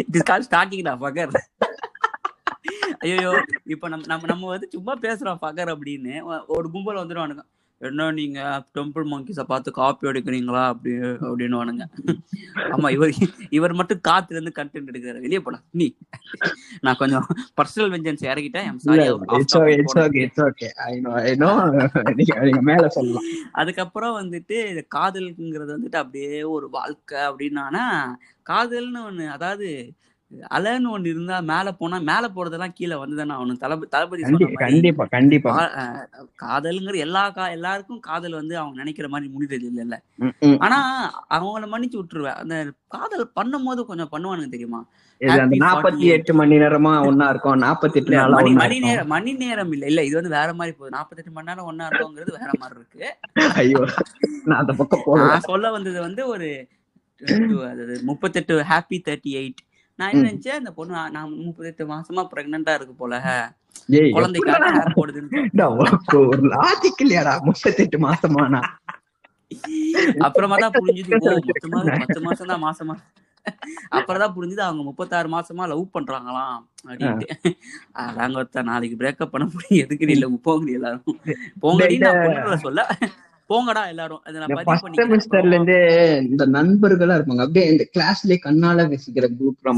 இட் 0.00 0.14
இஸ் 0.14 0.28
கால் 0.28 0.46
ஸ்டார்டிங் 0.46 0.84
டா 0.84 0.94
ஃபகர் 1.00 1.32
ஐயோ 3.04 3.32
இப்ப 3.74 3.88
நம்ம 3.92 4.06
நம்ம 4.06 4.26
நம்ம 4.26 4.48
வந்து 4.54 4.68
சும்மா 4.74 4.94
பேசுறோம் 5.06 5.40
ஃபகர் 5.42 5.72
அப்படின்னு. 5.74 6.14
ஒரு 6.56 6.68
கும்பல் 6.74 7.00
வந்துருவானுங்க. 7.02 7.44
என்ன 7.80 8.06
நீங்க 8.10 8.38
டெம்பிள் 8.76 9.04
மங்கிஸ 9.10 9.42
பார்த்து 9.50 9.70
காப்பி 9.72 10.08
எடுக்கிறீங்களா? 10.10 10.62
அப்படி 10.72 10.92
அப்படின்னு 11.28 11.58
வானுங்க 11.60 11.84
ஆமா 12.74 12.88
இவர் 12.96 13.12
இவர் 13.56 13.74
மட்டும் 13.80 14.00
காத்துல 14.08 14.36
இருந்து 14.36 14.52
கண்டென்ட் 14.56 14.90
எடுக்கிறாரு. 14.90 15.20
வெளியே 15.26 15.40
போடா 15.40 15.60
நீ 15.80 15.86
நான் 16.80 16.98
கொஞ்சம் 17.02 17.26
பர்சனல் 17.58 17.92
வெஞ்சன்ஸ் 17.94 18.26
இறக்கிட்டேன். 18.30 18.66
அதுக்கப்புறம் 23.52 24.18
வந்துட்டு 24.22 24.58
காதல்ங்கிறது 24.96 25.72
வந்துட்டு 25.76 26.00
அப்படியே 26.02 26.42
ஒரு 26.56 26.68
வாழ்க்கை 26.70 27.20
அப்படின்னானா 27.30 27.86
காதல்னு 28.46 29.00
ஒண்ணு 29.10 29.26
அதாவது 29.28 29.70
அலைன்னு 30.50 30.88
ஒண்ணு 30.94 31.10
இருந்தா 31.12 31.36
மேல 31.50 31.68
போனா 31.72 31.98
மேல 32.08 32.24
போறதெல்லாம் 32.28 32.74
கீழே 32.74 32.96
வந்துதானே 33.02 33.34
அவனு 33.36 33.54
தளபதி 33.62 33.88
தளபதி 33.94 34.22
கண்டிப்பா 34.62 35.04
கண்டிப்பா 35.14 35.52
காதல்ங்கிற 36.42 36.96
எல்லா 37.04 37.22
கா 37.30 37.44
எல்லாருக்கும் 37.50 38.02
காதல் 38.08 38.38
வந்து 38.38 38.54
அவங்க 38.58 38.76
நினைக்கிற 38.82 39.08
மாதிரி 39.08 39.28
முடிறது 39.34 39.66
இல்லைல்ல. 39.70 39.96
ம், 40.18 40.34
ம். 40.48 40.58
ஆனா 40.60 40.78
அவங்கள 41.36 41.66
மன்னிச்சு 41.72 42.00
விட்டுருவேன். 42.00 42.38
அந்த 42.42 42.56
காதல் 42.88 43.24
பண்ணும் 43.34 43.66
போது 43.68 43.80
கொஞ்சம் 43.86 44.12
பண்ணுவானுங்க 44.12 44.50
தெரியுமா? 44.50 44.80
நாற்பத்தி 45.20 45.56
48 45.60 46.10
எட்டு 46.16 46.32
மணி 46.34 46.56
நேரமா 46.56 46.92
ஒன்னா 47.06 47.28
இருக்கும். 47.28 47.62
நாற்பத்தி 47.64 47.98
எட்டு 48.00 48.12
இல்ல 48.12 48.26
மணி 48.36 48.52
மணி 48.60 48.78
நேரம் 48.84 49.08
மணி 49.08 49.32
நேரம் 49.42 49.72
இல்ல. 49.76 49.86
இல்ல 49.86 50.04
இது 50.04 50.18
வந்து 50.20 50.34
வேற 50.36 50.50
மாதிரி 50.54 50.74
போகுது. 50.76 50.94
நாற்பத்தெட்டு 50.96 51.32
மணி 51.32 51.50
நேரம் 51.50 51.68
ஒன்னா 51.70 51.86
இருக்குங்கிறது 51.88 52.36
வேற 52.38 52.50
மாதிரி 52.60 52.76
இருக்கு. 52.80 53.08
ஐயோ 53.62 53.80
நான் 54.52 55.48
சொல்ல 55.48 55.70
வந்தது 55.70 55.98
வந்து 56.00 56.24
ஒரு 56.26 56.50
முப்பத்தெட்டு 58.08 58.54
ஹாப்பி 58.70 58.98
தேர்ட்டி 59.06 59.32
எயிட் 59.40 59.62
நான் 59.98 60.10
என்ன. 60.12 60.24
நினைச்சேன்? 60.26 60.58
இந்த 60.62 60.70
பொண்ணு 60.76 60.92
நான் 60.98 61.14
நான் 61.16 61.30
முப்பத்தெட்டு 61.46 61.84
மாசமா 61.94 62.22
பிரெக்னண்டா 62.32 62.74
இருக்கு 62.78 62.94
போல. 63.02 63.14
குழந்தைக்காக? 64.16 64.64
ஹேர் 64.76 64.96
போடுதுன்னு 64.98 65.40
ஒரு 66.32 66.42
லாஜிக் 66.54 67.02
இல்லையாடா? 67.04 67.34
மாசமானா 68.06 68.62
அப்புறமா 70.26 70.56
தான் 70.62 70.74
புரிஞ்சுது. 70.76 71.10
மொத்தமா 71.50 71.80
பத்து 72.02 72.20
மாசம் 72.26 72.50
தான் 72.52 72.64
மாசமா. 72.66 72.94
அப்புறம் 73.98 74.22
தான் 74.22 74.34
புரிஞ்சுது 74.36 74.62
அவங்க 74.66 74.82
முப்பத்தாறு 74.88 75.28
மாசமா 75.34 75.66
லவ் 75.72 75.84
பண்றாங்களாம் 75.94 76.58
அப்படின்ட்டு. 76.88 77.28
அதாங்க 78.02 78.40
ஒருத்தன் 78.40 78.68
நாளைக்கு 78.70 78.98
பிரேக்கப் 79.02 79.32
பண்ண 79.34 79.44
முடியும். 79.52 79.82
எதுக்கு 79.84 80.08
நீ 80.08 80.14
இல்ல 80.18 80.28
போங்க 80.48 80.76
எல்லாரும். 80.78 81.16
பொண்ணுங்களை 81.64 82.58
சொல்ல. 82.66 82.82
போங்கடா 83.50 83.82
எல்லாரும். 83.92 84.22
அதை 84.26 84.36
நான் 84.40 84.66
ஃபர்ஸ்ட் 84.68 84.98
செமஸ்டர்ல 84.98 85.54
இருந்து 85.56 85.76
இந்த 86.30 86.44
நண்பர்களா 86.56 87.16
இருப்பாங்க. 87.18 87.44
அப்படியே 87.46 87.66
இந்த 87.72 87.84
கிளாஸ்லயே 87.94 88.38
கண்ணால 88.46 88.86
பேசிக்கிற 88.92 89.28
குரூப் 89.38 89.70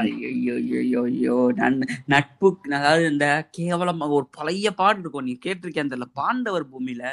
ஐயோ 0.00 0.54
ஐயோ 0.60 1.02
ஐயோ 1.10 1.36
நன் 1.60 1.78
நட்பு 2.14 2.50
அதாவது 2.78 3.04
இந்த 3.12 3.28
கேவலம் 3.58 4.04
ஒரு 4.18 4.26
பழைய 4.38 4.72
பாட்டு 4.80 5.02
இருக்கும். 5.04 5.28
நீ 5.28 5.34
கேட்டிருக்கேன் 5.46 5.88
அந்த 5.90 6.08
பாண்டவர் 6.20 6.66
பூமியில? 6.72 7.04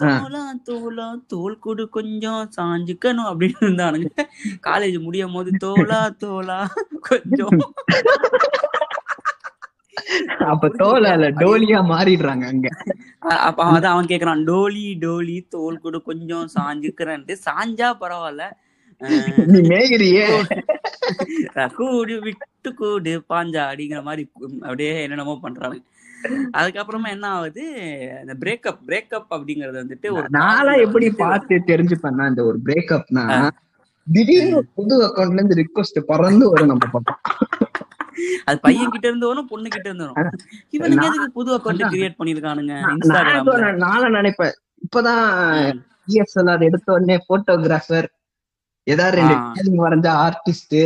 தோலா 0.00 0.42
தோலா 0.68 1.06
தோல் 1.32 1.54
கொடு 1.64 1.84
கொஞ்சம் 1.96 2.42
சாஞ்சுக்கணும் 2.56 3.28
அப்படின்னு 3.30 3.60
இருந்தானுங்க. 3.66 4.10
காலேஜ் 4.66 4.96
முடியும் 5.04 5.36
போது 5.36 5.50
தோலா 5.64 6.00
தோலா 6.24 6.58
கொஞ்சம். 7.08 7.60
அப்ப 10.46 10.68
தோலால 10.78 11.28
டோலியா 11.40 11.78
மாறிடுறாங்க 11.90 12.44
அங்க. 12.52 12.68
அப்ப 13.46 13.60
அதான் 13.70 13.94
அவன் 13.94 14.10
கேக்குறான் 14.12 14.44
டோலி 14.48 14.86
டோலி 15.00 15.36
தோல் 15.48 15.80
கொடு 15.80 15.98
கொஞ்சம் 16.02 16.46
சாஞ்சுக்கிறேன்ட்டு. 16.56 17.36
சாஞ்சா 17.46 17.90
பரவாயில்ல 18.02 18.44
நீ 19.48 19.58
மேகிரியே 19.70 20.26
கூடு 21.76 22.14
விட்டு 22.22 22.70
கூடு 22.78 23.12
பாஞ்சா 23.30 23.62
அப்படிங்கிற 23.68 24.00
மாதிரி 24.02 24.22
அப்படியே 24.62 24.94
என்னென்னமோ 25.02 25.34
பண்றாங்க. 25.42 25.78
அதுக்கப்புறமா 26.58 27.08
என்ன 27.08 27.26
ஆகுது? 27.34 27.64
இந்த 28.22 28.34
பிரேக்கப் 28.42 28.80
பிரேக்கப் 28.86 29.28
அப்படிங்கறது 29.30 29.76
வந்துட்டு 29.82 30.08
ஒரு 30.16 30.26
நாளா 30.38 30.72
எப்படி 30.84 31.08
பார்த்து 31.20 31.56
தெரிஞ்சுப்பேன்னா 31.68 32.26
இந்த 32.32 32.44
ஒரு 32.44 32.58
பிரேக்கப்னா 32.66 33.24
திடீர்னு 34.06 34.58
புது 34.74 34.96
அக்கௌண்ட்ல 35.06 35.38
இருந்து 35.38 35.60
ரிக்வஸ்ட் 35.60 35.98
பறந்து 36.10 36.44
வரும் 36.50 36.72
நம்ம 36.72 36.88
பக்கம். 36.92 37.20
அது 38.46 38.58
பையன் 38.60 38.92
கிட்ட 38.94 39.06
இருந்து 39.08 39.28
வரும் 39.30 39.50
பொண்ணு 39.52 39.68
கிட்ட 39.68 39.88
இருந்து 39.90 40.06
வரும் 40.06 40.30
இவனுங்க 40.72 41.06
எதுக்கு 41.08 41.28
புது 41.32 41.50
அக்கௌண்ட். 41.56 41.84
கிரியேட் 41.92 42.18
பண்ணிருக்கானுங்க 42.20 42.74
நானும் 43.84 44.16
நினைப்பேன். 44.16 44.54
இப்பதான் 44.84 45.24
இஎஸ்எல்ஆர் 46.08 46.66
எடுத்த 46.68 46.88
உடனே 46.92 47.16
போட்டோகிராஃபர் 47.28 48.08
ஏதாவது 48.86 49.16
ரெண்டு 49.20 49.36
வரைஞ்ச 49.84 50.08
ஆர்டிஸ்ட் 50.24 50.78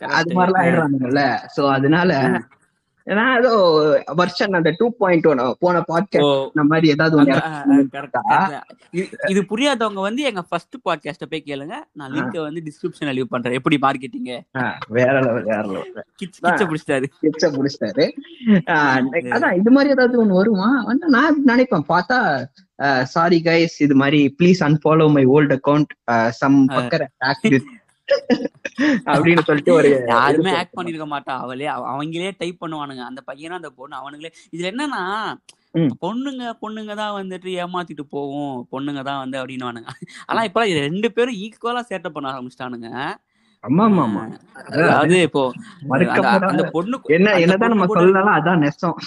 அது 0.00 0.30
மாதிரிலாம் 0.36 0.62
ஆயிடுறானுங்கல்ல 0.62 1.22
சோ 1.54 1.62
அதனால 1.76 2.10
நான் 3.14 3.38
ஏதோ 3.38 4.02
வருஷன் 4.06 4.52
அந்த 4.52 4.74
டூ 4.76 4.90
பாயிண்ட் 4.90 5.26
ஒன் 5.26 5.56
போன 5.58 5.84
பாட்காஸ்ட் 5.92 6.42
இந்த 6.44 6.62
மாதிரி 6.62 6.88
ஏதாவது. 6.88 7.22
இது- 8.92 9.10
புரியாதவங்க 9.28 10.00
வந்து 10.00 10.22
எங்க 10.22 10.42
ஃபர்ஸ்ட் 10.42 10.74
பாட்காஸ்ட 10.76 11.26
போய் 11.30 11.42
கேளுங்க. 11.46 11.72
நான் 11.92 12.12
லிங்க் 12.12 12.42
வந்து 12.42 12.62
டிஸ்கிரிப்ஷன்ல 12.64 13.12
லீவ் 13.12 13.26
பண்றேன். 13.28 13.52
எப்படி 13.52 13.78
மார்க்கெட்டிங் 13.82 14.40
வேற 14.88 15.20
லெவல் 15.20 15.42
வேற 15.42 15.62
லெவல் 15.62 16.04
கிச்ச 16.14 16.48
பிடிச்சிட்டாரு. 16.48 17.04
கிச்ச 17.20 17.50
முடிச்சிட்டாரு 17.50 18.10
ஆஹ் 18.50 19.02
அதான் 19.12 19.56
இது 19.56 19.70
மாதிரி 19.70 19.90
ஏதாவது 19.90 20.24
ஒண்ணு 20.24 20.28
வருமா? 20.28 20.82
வந்து 20.84 21.08
நான் 21.08 21.44
நினைப்பேன். 21.46 21.84
பார்த்தா 21.88 22.44
சாரி 23.02 23.40
கைஸ் 23.44 23.74
இது 23.78 23.94
மாதிரி 23.94 24.34
please 24.42 24.60
unfollow 24.60 25.10
my 25.12 25.24
old 25.24 25.52
account 25.52 26.28
some 26.28 26.68
bugger 26.68 27.06
hacked 27.18 27.62
அப்படின்னு 29.04 29.40
சொல்லிட்டு 29.40 29.72
ஒரு 29.72 30.04
யாருமே 30.06 30.50
ஆக்ட் 30.50 30.76
பண்ணிருக்க 30.76 31.06
மாட்டா. 31.14 31.34
அவளே 31.44 31.66
அவ- 31.66 31.88
அவங்களே 31.92 32.30
டைப் 32.38 32.64
பண்ணுவானுங்க. 32.64 33.04
அந்த 33.10 33.22
பையனா 33.26 33.56
அந்த 33.60 33.70
பொண்ணு 33.70 33.96
அவனுங்களே 33.96 34.30
இதுல 34.52 34.68
என்னன்னா. 34.72 35.02
பொண்ணுங்க 36.02 36.52
பொண்ணுங்க 36.62 36.94
தான் 36.94 37.22
வந்துட்டு 37.22 37.50
ஏமாத்திட்டு 37.62 38.04
போவோம். 38.10 38.68
பொண்ணுங்க 38.72 39.02
தான் 39.02 39.18
வந்து 39.18 39.38
அப்படின்னுவானுங்க. 39.42 39.88
ஆனா 40.26 40.42
இப்ப 40.42 40.64
ரெண்டு 40.64 41.12
பேரும் 41.12 41.34
ஈக்குவலா 41.34 41.82
சேட்டை 41.90 42.08
பண்ண 42.08 42.30
ஆரம்பிச்சிட்டானுங்க. 42.30 42.90
ஆமா 43.64 43.84
ஆமா 43.86 44.02
ஆமா 44.06 44.22
அதாவது 44.54 45.22
இப்போ 45.22 45.42
அந்த- 46.46 46.68
பொண்ணு 46.72 47.00
என்ன 47.04 47.38
என்னதான் 47.38 47.68
நம்ம 47.68 47.86
சொல்லலாம் 47.94 48.40
அதான் 48.40 48.60
நெசம். 48.64 48.98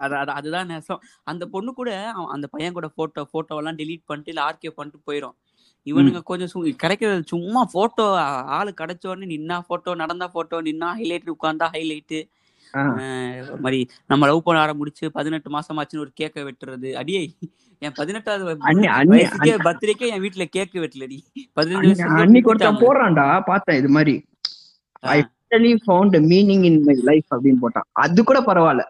அது 0.00 0.16
அது 0.16 0.30
அதுதான் 0.30 0.66
நேசம். 0.66 1.00
அந்த 1.24 1.46
பொண்ணு 1.46 1.72
கூட 1.74 1.90
அந்த 2.34 2.46
பையன் 2.46 2.72
கூட 2.72 2.88
போட்டோ 2.88 3.24
போட்டோ 3.24 3.56
எல்லாம் 3.56 3.76
டெலீட் 3.76 4.02
பண்ணிட்டு 4.06 4.32
இல்ல 4.32 4.42
ஆர்கே 4.48 4.70
பண்ணிட்டு 4.70 5.12
போயிரும். 5.12 5.36
இவனுங்க 5.86 6.22
கொஞ்சம் 6.22 6.74
கிடைக்கிறது 6.76 7.22
சும்மா 7.26 7.68
போட்டோ 7.72 8.20
ஆளு 8.42 8.74
கிடைச்ச 8.80 9.08
உடனே 9.08 9.36
நின்னா 9.36 9.60
போட்டோ 9.60 9.94
நடந்தா 9.94 10.26
போட்டோ 10.28 10.62
நின்னா 10.62 10.90
ஹைலைட் 10.98 11.30
உட்கார்ந்தா 11.40 11.68
ஹைலைட்டு 11.72 12.22
மாதிரி 13.60 13.88
நம்ம 14.06 14.26
லவ் 14.26 14.42
பண்ண 14.42 14.66
ஆரம்பிச்சு 14.66 15.08
பதினெட்டு 15.12 15.50
மாசம் 15.50 15.78
ஆச்சுன்னு 15.78 15.98
ஒரு 15.98 16.12
கேக்கை 16.20 16.50
வெட்டுறது. 16.50 16.92
அடியே 16.92 17.30
என் 17.78 17.92
பதினெட்டாவது 17.94 18.54
பர்த்டேக்கே 18.54 19.98
என் 19.98 20.22
வீட்டுல 20.22 20.44
கேக்கு 20.56 20.74
வெட்டலடி. 20.74 21.18
பதினஞ்சு 21.60 22.16
அன்னைக்கு 22.16 22.48
ஒருத்தன். 22.48 22.76
போடுறான்டா 22.76 23.40
பார்த்தேன் 23.44 23.78
இது 23.78 23.88
மாதிரி. 23.88 24.24
I 24.92 25.20
finally 25.20 25.78
found 25.86 26.16
meaning 26.30 26.64
in 26.64 26.82
my 26.82 27.00
life 27.02 27.34
அப்படின்னு 27.34 27.56
போட்டான். 27.62 27.88
அது 27.92 28.24
கூட 28.24 28.40
பரவாயில்ல. 28.40 28.84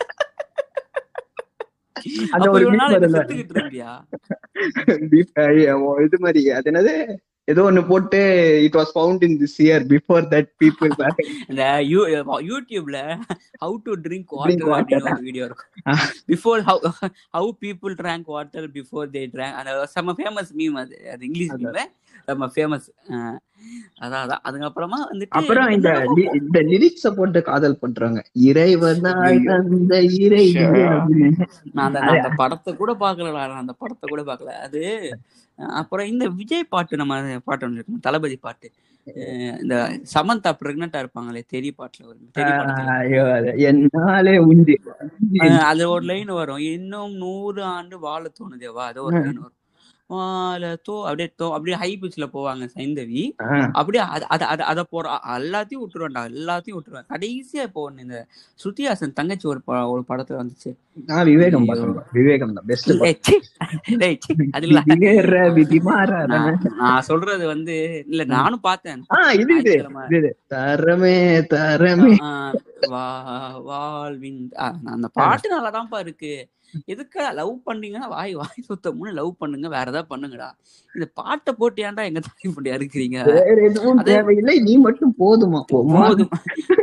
இருந்தியா 1.63 1.82
Beef- 1.82 1.82
ஐய, 5.45 5.75
ஓ, 5.81 5.99
இது 6.05 6.17
மாதிரி 6.21 6.41
அது 6.51 6.71
என்னது 6.71 6.93
ஏதோ 7.47 7.61
ஒண்ணு 7.65 7.87
போட்டு 7.87 8.19
it 8.65 8.75
was 8.77 8.91
found 8.93 9.23
in 9.23 9.35
this 9.39 9.55
year 9.63 9.83
before 9.89 10.23
that 10.31 10.47
people 10.61 10.89
இந்த 11.49 11.63
யூ- 11.89 12.05
யூடியூப்ல 12.47 12.97
how 13.61 13.73
to 13.83 13.91
drink 14.05 14.31
water 14.35 14.65
water. 14.65 14.79
அப்படின்னு 14.79 15.11
ஒரு 15.11 15.21
வீடியோ 15.23 15.45
இருக்கும் 15.45 15.69
before 16.29 16.61
how 16.69 16.89
how 17.33 17.49
people 17.61 17.93
drank 17.99 18.25
water 18.33 18.65
before 18.77 19.05
they 19.11 19.21
drank 19.33 19.55
அந்த 19.61 19.71
செம்ம 19.95 20.15
ஃபேமஸ் 20.19 20.49
மீம் 20.55 20.73
அது 20.81 20.95
அது 21.09 21.21
இங்கிலீஷ். 21.29 21.51
மீம் 21.57 21.67
செம்ம 22.27 22.47
ஃபேமஸ் 22.53 22.87
அதான் 24.03 24.21
அதான். 24.23 24.41
அதுக்கப்புறமா 24.47 24.97
வந்துட்டு 25.09 25.35
அப்புறம் 25.39 25.69
இந்த 25.75 25.89
இந்த 26.39 26.59
லிரிக்ஸ 26.71 27.11
போட்டு 27.15 27.39
காதல் 27.41 27.79
பண்றாங்க. 27.79 28.19
தந்த 29.47 29.93
இறை. 30.19 30.45
நான் 31.71 31.97
அந்த 32.07 32.31
படத்தை 32.35 32.71
கூட 32.75 32.93
பார்க்கல 32.99 33.31
நான் 33.35 33.61
அந்த 33.61 33.75
படத்தை 33.81 34.07
கூட 34.09 34.23
பார்க்கல. 34.23 34.53
அது 34.65 34.81
அப்புறம் 35.79 36.07
இந்த 36.07 36.25
விஜய் 36.37 36.69
பாட்டு 36.69 37.01
நம்ம 37.01 37.15
பாட்டு 37.45 37.65
ஒன்று 37.65 37.79
இருக்கும் 37.79 38.03
தளபதி 38.07 38.37
பாட்டு. 38.37 38.67
இந்த 39.61 39.75
சமந்தா 40.13 40.51
பிரெக்னண்டா 40.59 40.99
இருப்பாங்களே 41.01 41.41
தெரி 41.47 41.69
பாட்டுல 41.77 42.05
வரும். 42.05 42.29
அது 43.37 43.51
என்னாலே 43.69 44.35
உண்டு 44.45 44.75
அஹ் 45.45 45.63
அது 45.69 45.83
ஒரு 45.89 46.05
லைன் 46.05 46.31
வரும். 46.33 46.61
இன்னும் 46.71 47.15
நூறு 47.15 47.63
ஆண்டு 47.73 47.97
வாழ 47.99 48.23
தோணுதேவா 48.39 48.85
அது 48.91 49.03
ஒரு 49.03 49.15
லைன் 49.17 49.43
வரும். 49.43 49.59
தோ 50.85 50.95
அப்படியே 51.03 51.27
தோ 51.39 51.45
அப்படியே 51.55 51.77
ஹை 51.77 51.89
பிச்ல 52.01 52.25
போவாங்க 52.33 52.63
சைந்தவி. 52.73 53.21
அப்படியே 53.79 54.03
அத 54.15 54.23
அத 54.45 54.63
அத 54.71 54.81
போற 54.85 55.05
எல்லாத்தையும் 55.37 55.83
விட்டுருவேன்டா 55.83 56.23
எல்லாத்தையும் 56.33 56.77
விட்டுருவேன். 56.77 57.09
கடைசியா 57.13 57.63
இப்போ 57.69 57.81
ஒண்ணு 57.87 58.05
இந்த 58.05 58.19
ஸ்ருதிஹாசன் 58.59 59.17
தங்கச்சி 59.19 59.47
ஒரு 59.47 59.61
ஒரு 59.93 60.03
படத்துல 60.09 60.41
வந்துச்சு. 60.41 60.71
விவேகம் 62.87 63.37
விவேகம். 63.91 64.39
அது 64.55 64.65
இல்ல 64.69 64.79
நான் 66.81 67.05
சொல்றது 67.09 67.45
வந்து 67.47 67.75
இல்ல 68.11 68.23
நானும் 68.35 68.65
பார்த்தேன். 68.67 69.01
தரமே 70.53 71.15
தரமே. 71.53 72.15
வா 72.91 73.03
வாழ்வின் 73.67 74.39
அந்த 74.93 75.07
பாட்டு 75.19 75.47
நல்லாதான்ப்பா 75.53 75.99
இருக்கு. 75.99 76.33
எதுக்கா 76.87 77.33
லவ் 77.33 77.63
பண்ணீங்கன்னா 77.63 78.07
வாய் 78.07 78.33
வாய் 78.33 78.63
சுத்தமுன்னு 78.69 79.13
லவ் 79.13 79.37
பண்ணுங்க 79.37 79.67
வேற 79.67 79.83
ஏதாவது 79.87 80.15
பண்ணுங்கடா. 80.17 80.51
இந்த 80.93 81.09
பாட்டை 81.13 81.53
போட்டு 81.57 81.83
ஏன்டா 81.83 82.03
எங்க 82.03 82.19
தாய் 82.19 82.53
பண்ணி 82.55 82.77
அறுக்குறீங்க? 82.77 83.25
வேற 83.25 83.55
எதுவும் 83.55 83.99
அது- 83.99 84.03
தேவையில்லை 84.03 84.59
நீ 84.59 84.77
மட்டும் 84.77 85.15
போதுமா? 85.19 85.63
போதும். 85.67 86.29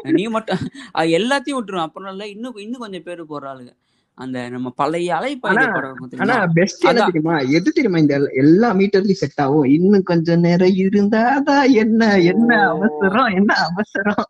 நீ 0.03 0.26
மட்டும் 0.26 0.59
எல்லாத்தையும் 0.98 1.59
விட்டுரும் 1.61 1.81
அப்புறம் 1.81 2.11
இல்ல 2.11 2.29
இன்னும் 2.29 2.57
இன்னும் 2.57 2.81
கொஞ்சம் 2.81 3.03
பேரு 3.03 3.24
போடுறாளுங்க. 3.29 3.76
அந்த 4.14 4.48
நம்ம 4.48 4.70
பழைய 4.70 5.14
அலைப்பாய்ந்த 5.14 5.96
ஆனா-? 6.16 6.46
பெஸ்ட் 6.53 6.85
என்ன. 6.85 7.05
தெரியுமா? 7.05 7.38
எது 7.38 7.72
தெரியுமா 7.72 7.98
இந்த 7.98 8.18
எல்லா- 8.18 8.76
மீட்டர்லயும் 8.76 9.12
செட் 9.12 9.31
ஆகும்? 9.37 9.64
இன்னும் 9.64 10.03
கொஞ்சம் 10.03 10.40
நேரம் 10.40 10.68
இருந்தாதான் 10.68 11.70
என்ன 11.70 12.20
என்ன. 12.20 12.68
அவசரம் 12.68 13.26
என்ன 13.26 13.55
அவசரம்? 13.55 14.24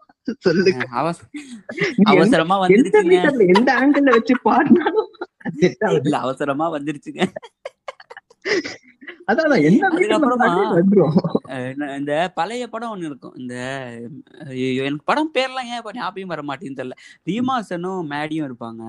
சொல்லுங்க. 0.47 0.85
அவசரமா 2.13 2.57
வந்துருச்சுங்க. 2.63 3.17
எந்த 3.57 3.71
ஆங்கிள் 3.81 4.15
வச்சு 4.17 4.37
பாடினாலும் 4.43 5.11
இல்ல 6.05 6.17
அவசரமா 6.19 6.67
வந்துருச்சுங்க. 6.77 7.23
அதான் 9.31 9.65
என்ன 9.69 9.89
இந்த 11.99 12.13
பழைய 12.35 12.65
படம் 12.69 12.93
ஒண்ணு 12.95 13.09
இருக்கும். 13.11 13.35
இந்த 13.37 13.55
எனக்கு 14.85 15.05
படம் 15.05 15.33
பேர்லாம் 15.35 15.69
ஏன் 15.73 15.81
இப்ப 15.81 15.93
ஞாபகம் 15.95 16.33
வர 16.35 16.43
மாட்டேங்குது 16.43 16.81
தெரியல. 16.81 16.97
ரீமாசனும் 17.31 18.09
மேடியும் 18.13 18.49
இருப்பாங்க. 18.49 18.83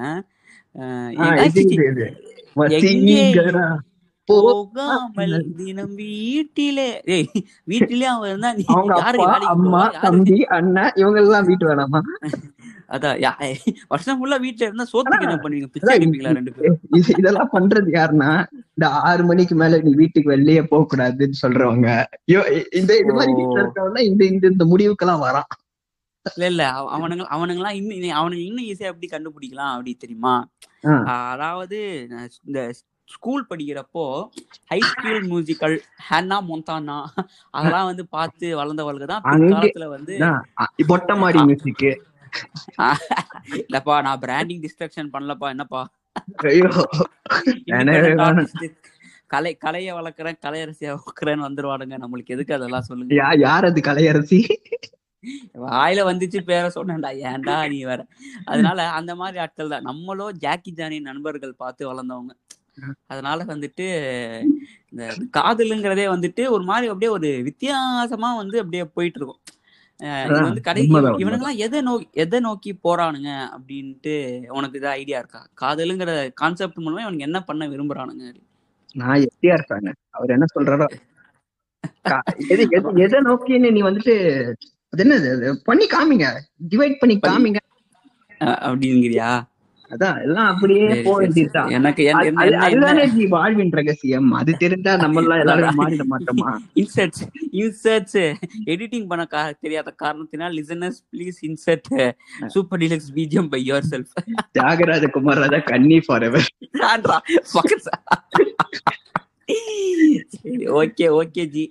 போகாமல் 4.27 5.35
தினம் 5.57 5.95
வீட்டிலே. 5.95 6.89
ஏய் 7.07 7.27
வீட்டிலே 7.63 8.05
அவன் 8.05 8.29
இருந்தா 8.29 8.53
நீ 8.53 8.63
யாரு? 8.95 9.19
அம்மா 9.47 9.81
தம்பி 10.01 10.37
அண்ணன் 10.49 10.91
இவங்க 10.95 11.19
எல்லாம் 11.19 11.45
வீட்டு 11.45 11.67
வேணாமா? 11.67 12.01
அதான் 12.89 13.17
யா- 13.19 13.35
வருஷம் 13.87 14.17
ஃபுல்லா 14.19 14.37
வீட்டுல 14.37 14.67
இருந்தா 14.67 14.85
சோத்துக்கு 14.93 15.21
என்ன 15.21 15.35
பண்ணுவீங்க? 15.35 15.65
பிச்சை 15.65 15.87
அதான் 15.87 15.99
எடுப்பீங்களா 15.99 16.33
ரெண்டு 16.33 16.53
பேரும்? 16.53 16.79
இது- 16.97 17.17
இதெல்லாம் 17.17 17.49
பண்றது 17.53 17.89
யாருன்னா 17.91 18.31
இந்த 18.71 18.89
ஆறு 19.03 19.25
மணிக்கு 19.25 19.55
மேல 19.55 19.79
நீ 19.81 19.93
வீட்டுக்கு 19.95 20.29
வெளியே 20.29 20.63
போக 20.63 20.83
கூடாதுன்னு 20.87 21.41
சொல்றவங்க. 21.41 21.87
இந்த 22.71 22.91
இது 22.97 23.13
மாதிரி. 23.13 23.33
வீட்டுல 23.33 23.61
இருக்கவங்க 23.61 23.99
இந்த 24.01 24.25
இந்த 24.25 24.47
இந்த 24.47 24.65
முடிவுக்கெல்லாம் 24.65 25.23
வரான். 25.23 25.49
இல்ல 26.25 26.45
இல்ல 26.45 26.63
அவ- 26.69 26.91
அவனுங்க 26.95 27.23
அவனுங்கெல்லாம் 27.31 27.71
இன்னும் 27.71 28.17
அவனுங்க 28.19 28.43
இன்னும் 28.43 28.65
ஈஸியா 28.65 28.89
எப்படி 28.91 29.07
கண்டுபிடிக்கலாம் 29.11 29.71
அப்படி 29.71 29.93
தெரியுமா? 29.95 30.33
அதாவது 31.31 31.77
இந்த 32.45 32.59
ஸ்கூல் 33.11 33.47
படிக்கிறப்போ 33.49 34.05
high 34.65 34.79
school 34.79 35.21
musical 35.23 35.75
Hannah 36.09 36.37
Montana 36.49 36.97
அதெல்லாம் 37.49 37.85
வந்து 37.85 38.07
பார்த்து 38.07 38.47
வளர்ந்தவளுக்கு 38.57 39.05
தான். 39.05 39.21
பிற்காலத்துல 39.23 39.85
வந்து 39.85 40.17
அதான், 40.17 40.41
அ- 40.61 40.85
மொட்டை 40.87 41.17
மாடி 41.17 41.43
மியூசிக் 41.43 41.85
இல்லப்பா 43.61 44.01
நான் 44.01 44.19
பிராண்டிங் 44.19 44.61
டிஸ்ட்ரக்ஷன் 44.61 45.11
பண்ணலப்பா 45.13 45.49
என்னப்பா? 45.49 45.81
கலை 49.27 49.55
கலையை 49.55 49.93
வளர்க்குறேன் 49.93 50.39
கலையரசியா 50.45 50.89
வளர்க்குறேன்னு 50.93 51.45
வந்துருவானுங்க. 51.47 51.97
நம்மளுக்கு 52.03 52.33
எதுக்கு 52.35 52.53
அதெல்லாம் 52.53 52.81
சொல்லுங்க? 52.81 53.15
யார் 53.37 53.65
அது 53.65 53.81
கலையரசி 53.81 54.39
வாயில 55.57 56.01
வந்துச்சு 56.09 56.39
பேர 56.49 56.69
சொன்னேன்டா. 56.75 57.09
ஏன்டா 57.25 57.69
நீ 57.69 57.83
வேற? 57.83 58.05
அதனால 58.45 58.89
அந்த 58.89 59.15
மாதிரி 59.15 59.37
ஆட்கள் 59.39 59.69
தான். 59.69 59.81
நம்மளும் 59.81 60.37
ஜாக்கி 60.37 60.71
ஜானி 60.71 60.99
நண்பர்கள் 60.99 61.53
பார்த்து 61.53 61.93
வளர்ந்தவங்க. 61.93 62.33
அதனால 63.05 63.43
வந்துட்டு 63.43 63.87
இந்த 64.89 65.15
காதலுங்கிறதே 65.37 66.07
வந்துட்டு 66.09 66.49
ஒரு 66.49 66.63
மாதிரி 66.63 66.87
அப்படியே 66.87 67.11
ஒரு 67.11 67.41
வித்தியாசமா 67.43 68.35
வந்து 68.35 68.57
அப்படியே 68.57 68.85
போயிட்டு 68.85 69.19
இருக்கும் 69.19 69.41
வந்து 70.41 70.61
கடை 70.61 70.87
இவனுங்கெல்லாம் 70.89 71.55
எதை 71.55 71.81
நோக்கி 71.81 72.07
எதை 72.11 72.39
நோக்கி 72.39 72.79
போறானுங்க 72.83 73.47
அப்படின்ட்டு 73.51 74.47
உனக்கு 74.47 74.77
இது 74.77 74.87
ஐடியா 74.87 75.17
இருக்கா? 75.17 75.47
காதலுங்கிற 75.61 76.33
கான்செப்ட் 76.33 76.77
மூலமா 76.77 76.91
இவனுக்கு 76.91 77.17
என்ன 77.17 77.43
பண்ண 77.43 77.67
விரும்புறானுங்க? 77.67 78.33
நான் 78.93 79.19
எப்படியா 79.19 79.59
இருப்பாங்க 79.59 79.93
அவர் 80.09 80.29
என்ன 80.29 80.45
சொல்றாரோ? 80.55 80.85
எது 82.47 82.67
எது- 82.67 83.23
நோக்கின்னு 83.23 83.71
நீ 83.71 83.81
வந்துட்டு 83.81 84.53
அது 84.89 85.03
என்னது 85.03 85.35
அது 85.35 85.61
பண்ணி 85.63 85.85
காமிங்க. 85.85 86.39
டிவைட் 86.69 86.95
பண்ணி 86.99 87.19
காமிங்க. 87.19 87.57
அப்படிங்கிறியா? 88.39 89.43
அதான் 89.91 90.21
எல்லாம் 90.23 90.49
அப்படியே 90.53 90.85
சரி. 91.03 91.43
எனக்கு 91.77 92.03
அதுதானே 92.65 93.05
வாழ்வின் 93.27 93.71
ரகசியம். 93.71 94.31
அது 94.31 94.51
தெரிஞ்சா 94.57 94.93
நம்ம 94.95 95.21
எல்லாம் 95.21 95.39
எல்லாரும் 95.43 95.79
மாறிட 95.79 96.03
மாட்டோமா? 96.11 96.51
இன்சர்ட்ஸ் 96.75 97.23
இன்சர்ட்ஸ் 97.53 98.19
எடிட்டிங் 98.65 99.07
பண்ண 99.07 99.23
தெரியாத 99.61 99.91
காரணத்தினால் 100.03 100.55
listeners 100.59 100.99
please 101.13 101.39
insert. 101.49 101.89
Super 102.47 102.79
deluxe 102.79 103.11
BGM 103.15 103.49
by 103.49 103.61
yourself 103.91 104.13
Thiagaraja 104.59 105.09
Kumararaja 105.43 105.59
கன்னி 105.71 105.99
for 106.07 106.25
ever 106.29 106.47
okay 110.79 111.05
okay 111.19 111.43
G. 111.53 111.63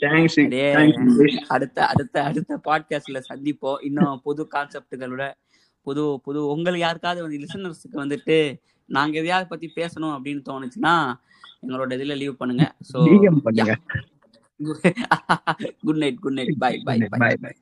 அடுத்த 1.49 1.79
அடுத்த 1.87 2.17
அடுத்த 2.23 2.61
பாட்காஸ்ட்ல 2.65 3.21
சந்திப்போம். 3.31 3.79
இன்னும் 3.83 4.21
புது 4.25 4.43
கான்செப்டுகளோட 4.55 5.25
புது 5.87 6.05
புது 6.25 6.41
உங்களுக்கு 6.47 6.85
யாருக்காவது 6.87 7.23
வந்து 7.23 7.41
லிசனர்ஸுக்கு 7.45 7.97
வந்துட்டு 7.97 8.37
நாங்க 8.89 9.17
எதையாவது 9.19 9.49
பத்தி 9.49 9.67
பேசணும் 9.77 10.15
அப்படின்னு 10.17 10.43
தோணுச்சுன்னா 10.51 10.95
எங்களோட 11.63 11.91
இதுல 11.99 12.17
லீவ் 12.17 12.41
பண்ணுங்க. 12.43 12.65
ஸோ 12.93 12.99
பண்ணுங்க. 13.49 13.75
Good 15.85 16.01
night 16.03 16.19
good 16.25 16.37
night 16.39 16.55
bye 16.65 16.73
bye 16.89 16.97
bye 16.99 17.19
bye 17.19 17.35
bye 17.45 17.53